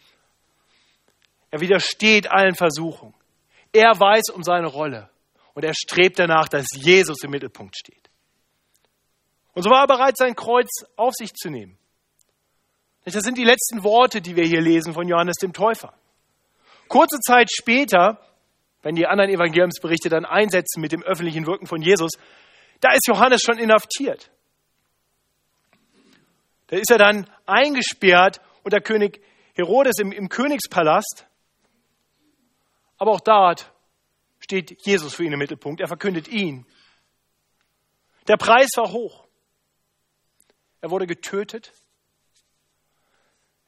Er 1.50 1.60
widersteht 1.60 2.30
allen 2.30 2.54
Versuchungen. 2.54 3.14
Er 3.72 3.98
weiß 3.98 4.30
um 4.32 4.42
seine 4.42 4.66
Rolle 4.66 5.10
und 5.54 5.64
er 5.64 5.74
strebt 5.74 6.18
danach, 6.18 6.48
dass 6.48 6.66
Jesus 6.74 7.22
im 7.22 7.30
Mittelpunkt 7.30 7.76
steht. 7.76 8.10
Und 9.52 9.62
so 9.62 9.70
war 9.70 9.82
er 9.82 9.86
bereit, 9.86 10.16
sein 10.16 10.34
Kreuz 10.34 10.68
auf 10.96 11.14
sich 11.14 11.32
zu 11.34 11.50
nehmen. 11.50 11.78
Das 13.14 13.22
sind 13.22 13.38
die 13.38 13.44
letzten 13.44 13.84
Worte, 13.84 14.20
die 14.20 14.34
wir 14.34 14.44
hier 14.44 14.60
lesen 14.60 14.92
von 14.92 15.06
Johannes 15.06 15.36
dem 15.36 15.52
Täufer. 15.52 15.94
Kurze 16.88 17.18
Zeit 17.20 17.50
später, 17.52 18.20
wenn 18.82 18.96
die 18.96 19.06
anderen 19.06 19.30
Evangeliumsberichte 19.30 20.08
dann 20.08 20.24
einsetzen 20.24 20.80
mit 20.80 20.90
dem 20.90 21.02
öffentlichen 21.02 21.46
Wirken 21.46 21.66
von 21.66 21.80
Jesus, 21.80 22.10
da 22.80 22.92
ist 22.92 23.06
Johannes 23.06 23.42
schon 23.42 23.58
inhaftiert. 23.58 24.30
Da 26.66 26.76
ist 26.76 26.90
er 26.90 26.98
dann 26.98 27.30
eingesperrt 27.46 28.40
unter 28.64 28.80
König 28.80 29.22
Herodes 29.54 29.98
im, 30.00 30.10
im 30.10 30.28
Königspalast. 30.28 31.26
Aber 32.98 33.12
auch 33.12 33.20
dort 33.20 33.72
steht 34.40 34.84
Jesus 34.84 35.14
für 35.14 35.24
ihn 35.24 35.32
im 35.32 35.38
Mittelpunkt. 35.38 35.80
Er 35.80 35.86
verkündet 35.86 36.26
ihn. 36.26 36.66
Der 38.26 38.36
Preis 38.36 38.70
war 38.74 38.90
hoch. 38.90 39.28
Er 40.80 40.90
wurde 40.90 41.06
getötet. 41.06 41.72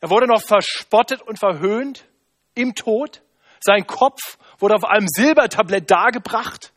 Er 0.01 0.11
wurde 0.11 0.27
noch 0.27 0.43
verspottet 0.43 1.23
und 1.23 1.39
verhöhnt 1.39 2.07
im 2.55 2.75
Tod. 2.75 3.23
Sein 3.61 3.87
Kopf 3.87 4.39
wurde 4.59 4.77
auf 4.77 4.85
einem 4.85 5.09
Silbertablett 5.09 5.91
dargebracht. 5.91 6.73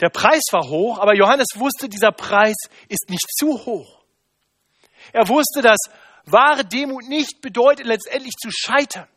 Der 0.00 0.08
Preis 0.08 0.42
war 0.50 0.68
hoch, 0.68 0.98
aber 0.98 1.14
Johannes 1.14 1.46
wusste, 1.54 1.88
dieser 1.88 2.10
Preis 2.10 2.56
ist 2.88 3.08
nicht 3.08 3.28
zu 3.36 3.64
hoch. 3.64 4.02
Er 5.12 5.28
wusste, 5.28 5.62
dass 5.62 5.78
wahre 6.24 6.64
Demut 6.64 7.08
nicht 7.08 7.40
bedeutet, 7.40 7.86
letztendlich 7.86 8.34
zu 8.34 8.50
scheitern. 8.50 9.08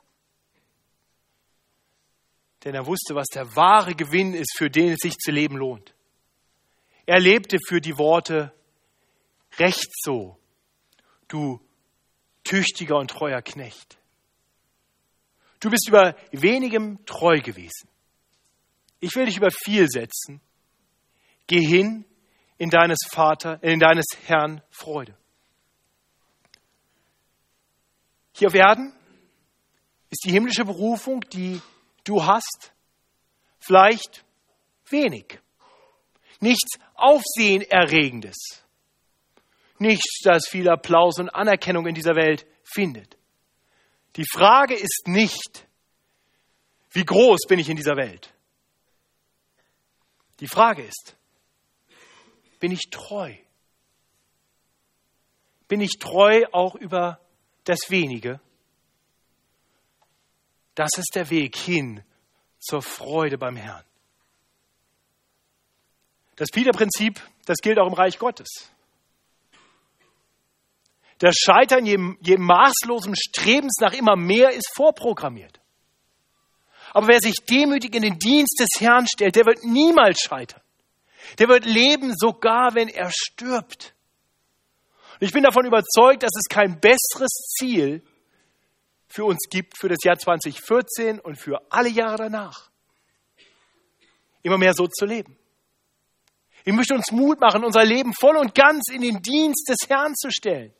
denn 2.66 2.74
er 2.74 2.88
wusste, 2.88 3.14
was 3.14 3.28
der 3.28 3.56
wahre 3.56 3.94
Gewinn 3.94 4.34
ist, 4.34 4.58
für 4.58 4.72
den 4.72 4.94
es 4.94 5.00
sich 5.00 5.18
zu 5.18 5.30
leben 5.30 5.56
lohnt. 5.56 5.94
Er 7.06 7.20
lebte 7.20 7.60
für 7.68 7.80
die 7.80 7.98
Worte, 8.00 8.52
recht 9.60 9.92
so, 10.04 10.40
du 11.28 11.60
tüchtiger 12.44 12.98
und 12.98 13.10
treuer 13.10 13.42
Knecht. 13.42 13.98
Du 15.60 15.70
bist 15.70 15.88
über 15.88 16.16
wenigem 16.32 17.04
treu 17.06 17.40
gewesen. 17.40 17.90
Ich 19.00 19.16
will 19.16 19.26
dich 19.26 19.38
über 19.38 19.50
viel 19.52 19.88
setzen. 19.88 20.42
Geh 21.48 21.62
hin 21.62 22.06
in 22.58 22.70
deines 22.70 23.00
Vater, 23.10 23.62
in 23.64 23.80
deines 23.80 24.06
Herrn 24.26 24.62
Freude. 24.70 25.18
Hier 28.34 28.48
auf 28.48 28.56
Erden 28.56 28.94
ist 30.10 30.24
die 30.26 30.32
himmlische 30.32 30.66
Berufung, 30.66 31.22
die 31.32 31.62
du 32.04 32.24
hast, 32.24 32.74
vielleicht 33.60 34.26
wenig. 34.90 35.40
Nichts 36.40 36.78
Aufsehenerregendes. 36.96 38.65
Nichts, 39.78 40.20
das 40.24 40.48
viel 40.48 40.70
Applaus 40.70 41.20
und 41.20 41.30
Anerkennung 41.30 41.86
in 41.88 41.96
dieser 41.96 42.16
Welt 42.16 42.46
findet. 42.64 43.18
Die 44.16 44.26
Frage 44.26 44.74
ist 44.76 45.08
nicht, 45.08 45.68
wie 46.92 47.04
groß 47.04 47.42
bin 47.48 47.60
ich 47.60 47.70
in 47.70 47.76
dieser 47.76 47.98
Welt? 47.98 48.34
Die 50.40 50.48
Frage 50.48 50.84
ist, 50.84 51.16
bin 52.60 52.72
ich 52.72 52.90
treu? 52.90 53.36
Bin 55.68 55.82
ich 55.82 55.98
treu 56.00 56.44
auch 56.52 56.76
über 56.76 57.20
das 57.66 57.90
Wenige? 57.90 58.40
Das 60.76 60.92
ist 60.98 61.16
der 61.16 61.30
Weg 61.30 61.56
hin 61.56 62.04
zur 62.60 62.82
Freude 62.82 63.38
beim 63.38 63.56
Herrn. 63.56 63.84
Das 66.36 66.50
Peter-Prinzip, 66.50 67.22
das 67.46 67.58
gilt 67.58 67.80
auch 67.80 67.88
im 67.88 67.94
Reich 67.94 68.20
Gottes. 68.20 68.70
Das 71.20 71.36
Scheitern 71.36 71.86
jedem, 71.86 72.18
jedem 72.22 72.46
maßlosen 72.46 73.16
Strebens 73.16 73.78
nach 73.80 73.94
immer 73.94 74.16
mehr 74.16 74.52
ist 74.52 74.70
vorprogrammiert. 74.76 75.60
Aber 76.94 77.08
wer 77.08 77.20
sich 77.20 77.36
demütig 77.50 77.96
in 77.96 78.02
den 78.02 78.20
Dienst 78.20 78.60
des 78.60 78.82
Herrn 78.82 79.08
stellt, 79.08 79.36
der 79.36 79.46
wird 79.46 79.64
niemals 79.64 80.22
scheitern. 80.22 80.62
Der 81.40 81.48
wird 81.48 81.66
leben, 81.66 82.14
sogar 82.16 82.76
wenn 82.76 82.88
er 82.88 83.12
stirbt. 83.12 83.94
Und 85.20 85.28
ich 85.28 85.34
bin 85.34 85.44
davon 85.44 85.66
überzeugt, 85.66 86.24
dass 86.24 86.32
es 86.36 86.48
kein 86.50 86.80
besseres 86.80 87.32
Ziel 87.58 88.04
für 89.08 89.26
uns 89.26 89.40
gibt 89.50 89.78
für 89.78 89.88
das 89.88 90.04
Jahr 90.04 90.18
2014 90.18 91.20
und 91.20 91.38
für 91.38 91.62
alle 91.70 91.90
Jahre 91.90 92.18
danach. 92.18 92.70
Immer 94.44 94.58
mehr 94.58 94.74
so 94.74 94.88
zu 94.88 95.06
leben. 95.06 95.38
Ich 96.66 96.74
möchte 96.74 96.96
uns 96.96 97.12
Mut 97.12 97.40
machen, 97.40 97.64
unser 97.64 97.86
Leben 97.86 98.14
voll 98.14 98.38
und 98.38 98.54
ganz 98.54 98.90
in 98.92 99.02
den 99.02 99.22
Dienst 99.22 99.70
des 99.70 99.90
Herrn 99.90 100.16
zu 100.16 100.32
stellen. 100.32 100.74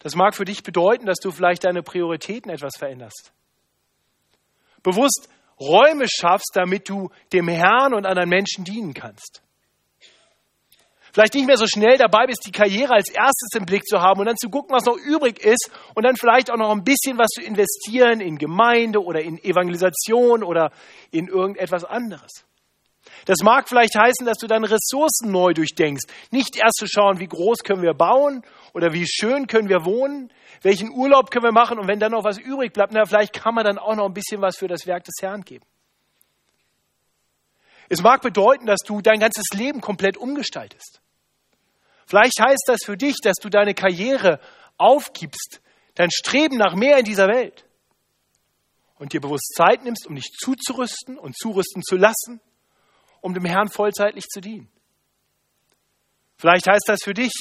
Das 0.00 0.14
mag 0.14 0.34
für 0.34 0.44
dich 0.44 0.62
bedeuten, 0.62 1.06
dass 1.06 1.18
du 1.18 1.30
vielleicht 1.30 1.64
deine 1.64 1.82
Prioritäten 1.82 2.50
etwas 2.50 2.76
veränderst. 2.76 3.32
Bewusst 4.82 5.28
Räume 5.60 6.06
schaffst, 6.08 6.52
damit 6.54 6.88
du 6.88 7.10
dem 7.32 7.48
Herrn 7.48 7.94
und 7.94 8.06
anderen 8.06 8.30
Menschen 8.30 8.64
dienen 8.64 8.94
kannst. 8.94 9.42
Vielleicht 11.12 11.34
nicht 11.34 11.46
mehr 11.46 11.56
so 11.56 11.66
schnell 11.66 11.98
dabei 11.98 12.26
bist, 12.26 12.46
die 12.46 12.52
Karriere 12.52 12.94
als 12.94 13.08
erstes 13.10 13.50
im 13.56 13.66
Blick 13.66 13.84
zu 13.84 14.00
haben 14.00 14.20
und 14.20 14.26
dann 14.26 14.36
zu 14.36 14.48
gucken, 14.48 14.74
was 14.74 14.84
noch 14.84 14.96
übrig 14.96 15.44
ist 15.44 15.70
und 15.94 16.04
dann 16.04 16.16
vielleicht 16.16 16.50
auch 16.50 16.56
noch 16.56 16.70
ein 16.70 16.84
bisschen 16.84 17.18
was 17.18 17.28
zu 17.28 17.42
investieren 17.42 18.20
in 18.20 18.38
Gemeinde 18.38 19.02
oder 19.02 19.20
in 19.20 19.36
Evangelisation 19.42 20.44
oder 20.44 20.70
in 21.10 21.26
irgendetwas 21.26 21.84
anderes. 21.84 22.46
Das 23.26 23.38
mag 23.42 23.68
vielleicht 23.68 23.94
heißen, 23.96 24.26
dass 24.26 24.38
du 24.38 24.46
deine 24.46 24.70
Ressourcen 24.70 25.30
neu 25.30 25.52
durchdenkst. 25.52 26.04
Nicht 26.30 26.56
erst 26.56 26.78
zu 26.78 26.86
schauen, 26.86 27.20
wie 27.20 27.26
groß 27.26 27.60
können 27.64 27.82
wir 27.82 27.94
bauen 27.94 28.42
oder 28.72 28.92
wie 28.92 29.06
schön 29.06 29.46
können 29.46 29.68
wir 29.68 29.84
wohnen, 29.84 30.32
welchen 30.62 30.90
Urlaub 30.90 31.30
können 31.30 31.44
wir 31.44 31.52
machen 31.52 31.78
und 31.78 31.88
wenn 31.88 32.00
dann 32.00 32.12
noch 32.12 32.24
was 32.24 32.38
übrig 32.38 32.72
bleibt, 32.72 32.92
na, 32.92 33.04
vielleicht 33.04 33.32
kann 33.32 33.54
man 33.54 33.64
dann 33.64 33.78
auch 33.78 33.96
noch 33.96 34.06
ein 34.06 34.14
bisschen 34.14 34.40
was 34.40 34.56
für 34.56 34.68
das 34.68 34.86
Werk 34.86 35.04
des 35.04 35.14
Herrn 35.20 35.42
geben. 35.42 35.64
Es 37.88 38.02
mag 38.02 38.22
bedeuten, 38.22 38.66
dass 38.66 38.80
du 38.86 39.00
dein 39.00 39.18
ganzes 39.18 39.46
Leben 39.52 39.80
komplett 39.80 40.16
umgestaltest. 40.16 41.00
Vielleicht 42.06 42.40
heißt 42.40 42.64
das 42.66 42.80
für 42.84 42.96
dich, 42.96 43.16
dass 43.22 43.36
du 43.36 43.48
deine 43.48 43.74
Karriere 43.74 44.40
aufgibst, 44.78 45.60
dein 45.94 46.10
Streben 46.10 46.56
nach 46.56 46.74
mehr 46.74 46.98
in 46.98 47.04
dieser 47.04 47.26
Welt 47.26 47.64
und 48.98 49.12
dir 49.12 49.20
bewusst 49.20 49.54
Zeit 49.56 49.82
nimmst, 49.82 50.06
um 50.06 50.14
dich 50.14 50.30
zuzurüsten 50.38 51.18
und 51.18 51.36
zurüsten 51.36 51.82
zu 51.82 51.96
lassen, 51.96 52.40
um 53.20 53.34
dem 53.34 53.44
Herrn 53.44 53.68
vollzeitlich 53.68 54.24
zu 54.26 54.40
dienen. 54.40 54.68
Vielleicht 56.36 56.66
heißt 56.68 56.84
das 56.86 57.00
für 57.02 57.14
dich, 57.14 57.32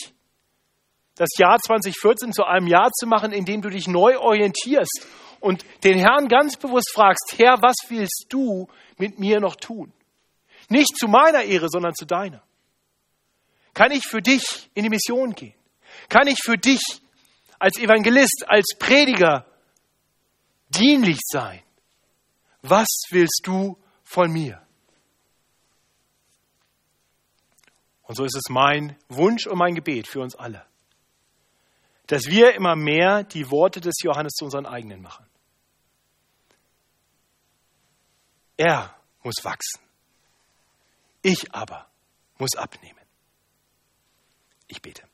das 1.16 1.30
Jahr 1.38 1.58
2014 1.58 2.34
zu 2.34 2.44
einem 2.46 2.68
Jahr 2.68 2.92
zu 2.92 3.06
machen, 3.06 3.32
in 3.32 3.46
dem 3.46 3.62
du 3.62 3.70
dich 3.70 3.88
neu 3.88 4.18
orientierst 4.18 5.06
und 5.40 5.66
den 5.84 6.00
Herrn 6.00 6.28
ganz 6.28 6.58
bewusst 6.58 6.92
fragst, 6.94 7.36
Herr, 7.38 7.62
was 7.62 7.76
willst 7.90 8.28
du 8.30 8.68
mit 8.98 9.20
mir 9.20 9.40
noch 9.40 9.56
tun? 9.56 9.92
Nicht 10.70 10.98
zu 10.98 11.08
meiner 11.08 11.44
Ehre, 11.44 11.68
sondern 11.70 11.94
zu 11.94 12.06
deiner. 12.06 12.44
Kann 13.74 13.92
ich 13.92 14.06
für 14.06 14.22
dich 14.22 14.70
in 14.74 14.84
die 14.84 14.90
Mission 14.90 15.34
gehen? 15.34 15.56
Kann 16.08 16.28
ich 16.28 16.40
für 16.44 16.58
dich 16.58 16.82
als 17.58 17.78
Evangelist, 17.78 18.46
als 18.48 18.76
Prediger 18.78 19.46
dienlich 20.70 21.20
sein? 21.24 21.62
Was 22.62 22.88
willst 23.10 23.42
du 23.44 23.78
von 24.04 24.32
mir? 24.32 24.62
Und 28.10 28.16
so 28.16 28.24
ist 28.24 28.36
es 28.36 28.50
mein 28.50 28.98
Wunsch 29.08 29.46
und 29.46 29.60
mein 29.60 29.76
Gebet 29.76 30.08
für 30.08 30.20
uns 30.22 30.36
alle, 30.36 30.66
dass 32.08 32.26
wir 32.26 32.56
immer 32.56 32.76
mehr 32.76 33.24
die 33.24 33.52
Worte 33.52 33.82
des 33.82 34.02
Johannes 34.02 34.34
zu 34.34 34.46
unseren 34.46 34.66
eigenen 34.66 35.04
machen. 35.04 35.28
Er 38.58 38.96
muss 39.22 39.46
wachsen. 39.46 39.80
Ich 41.22 41.54
aber 41.54 41.88
muss 42.40 42.56
abnehmen. 42.56 43.06
Ich 44.68 44.82
bete. 44.82 45.09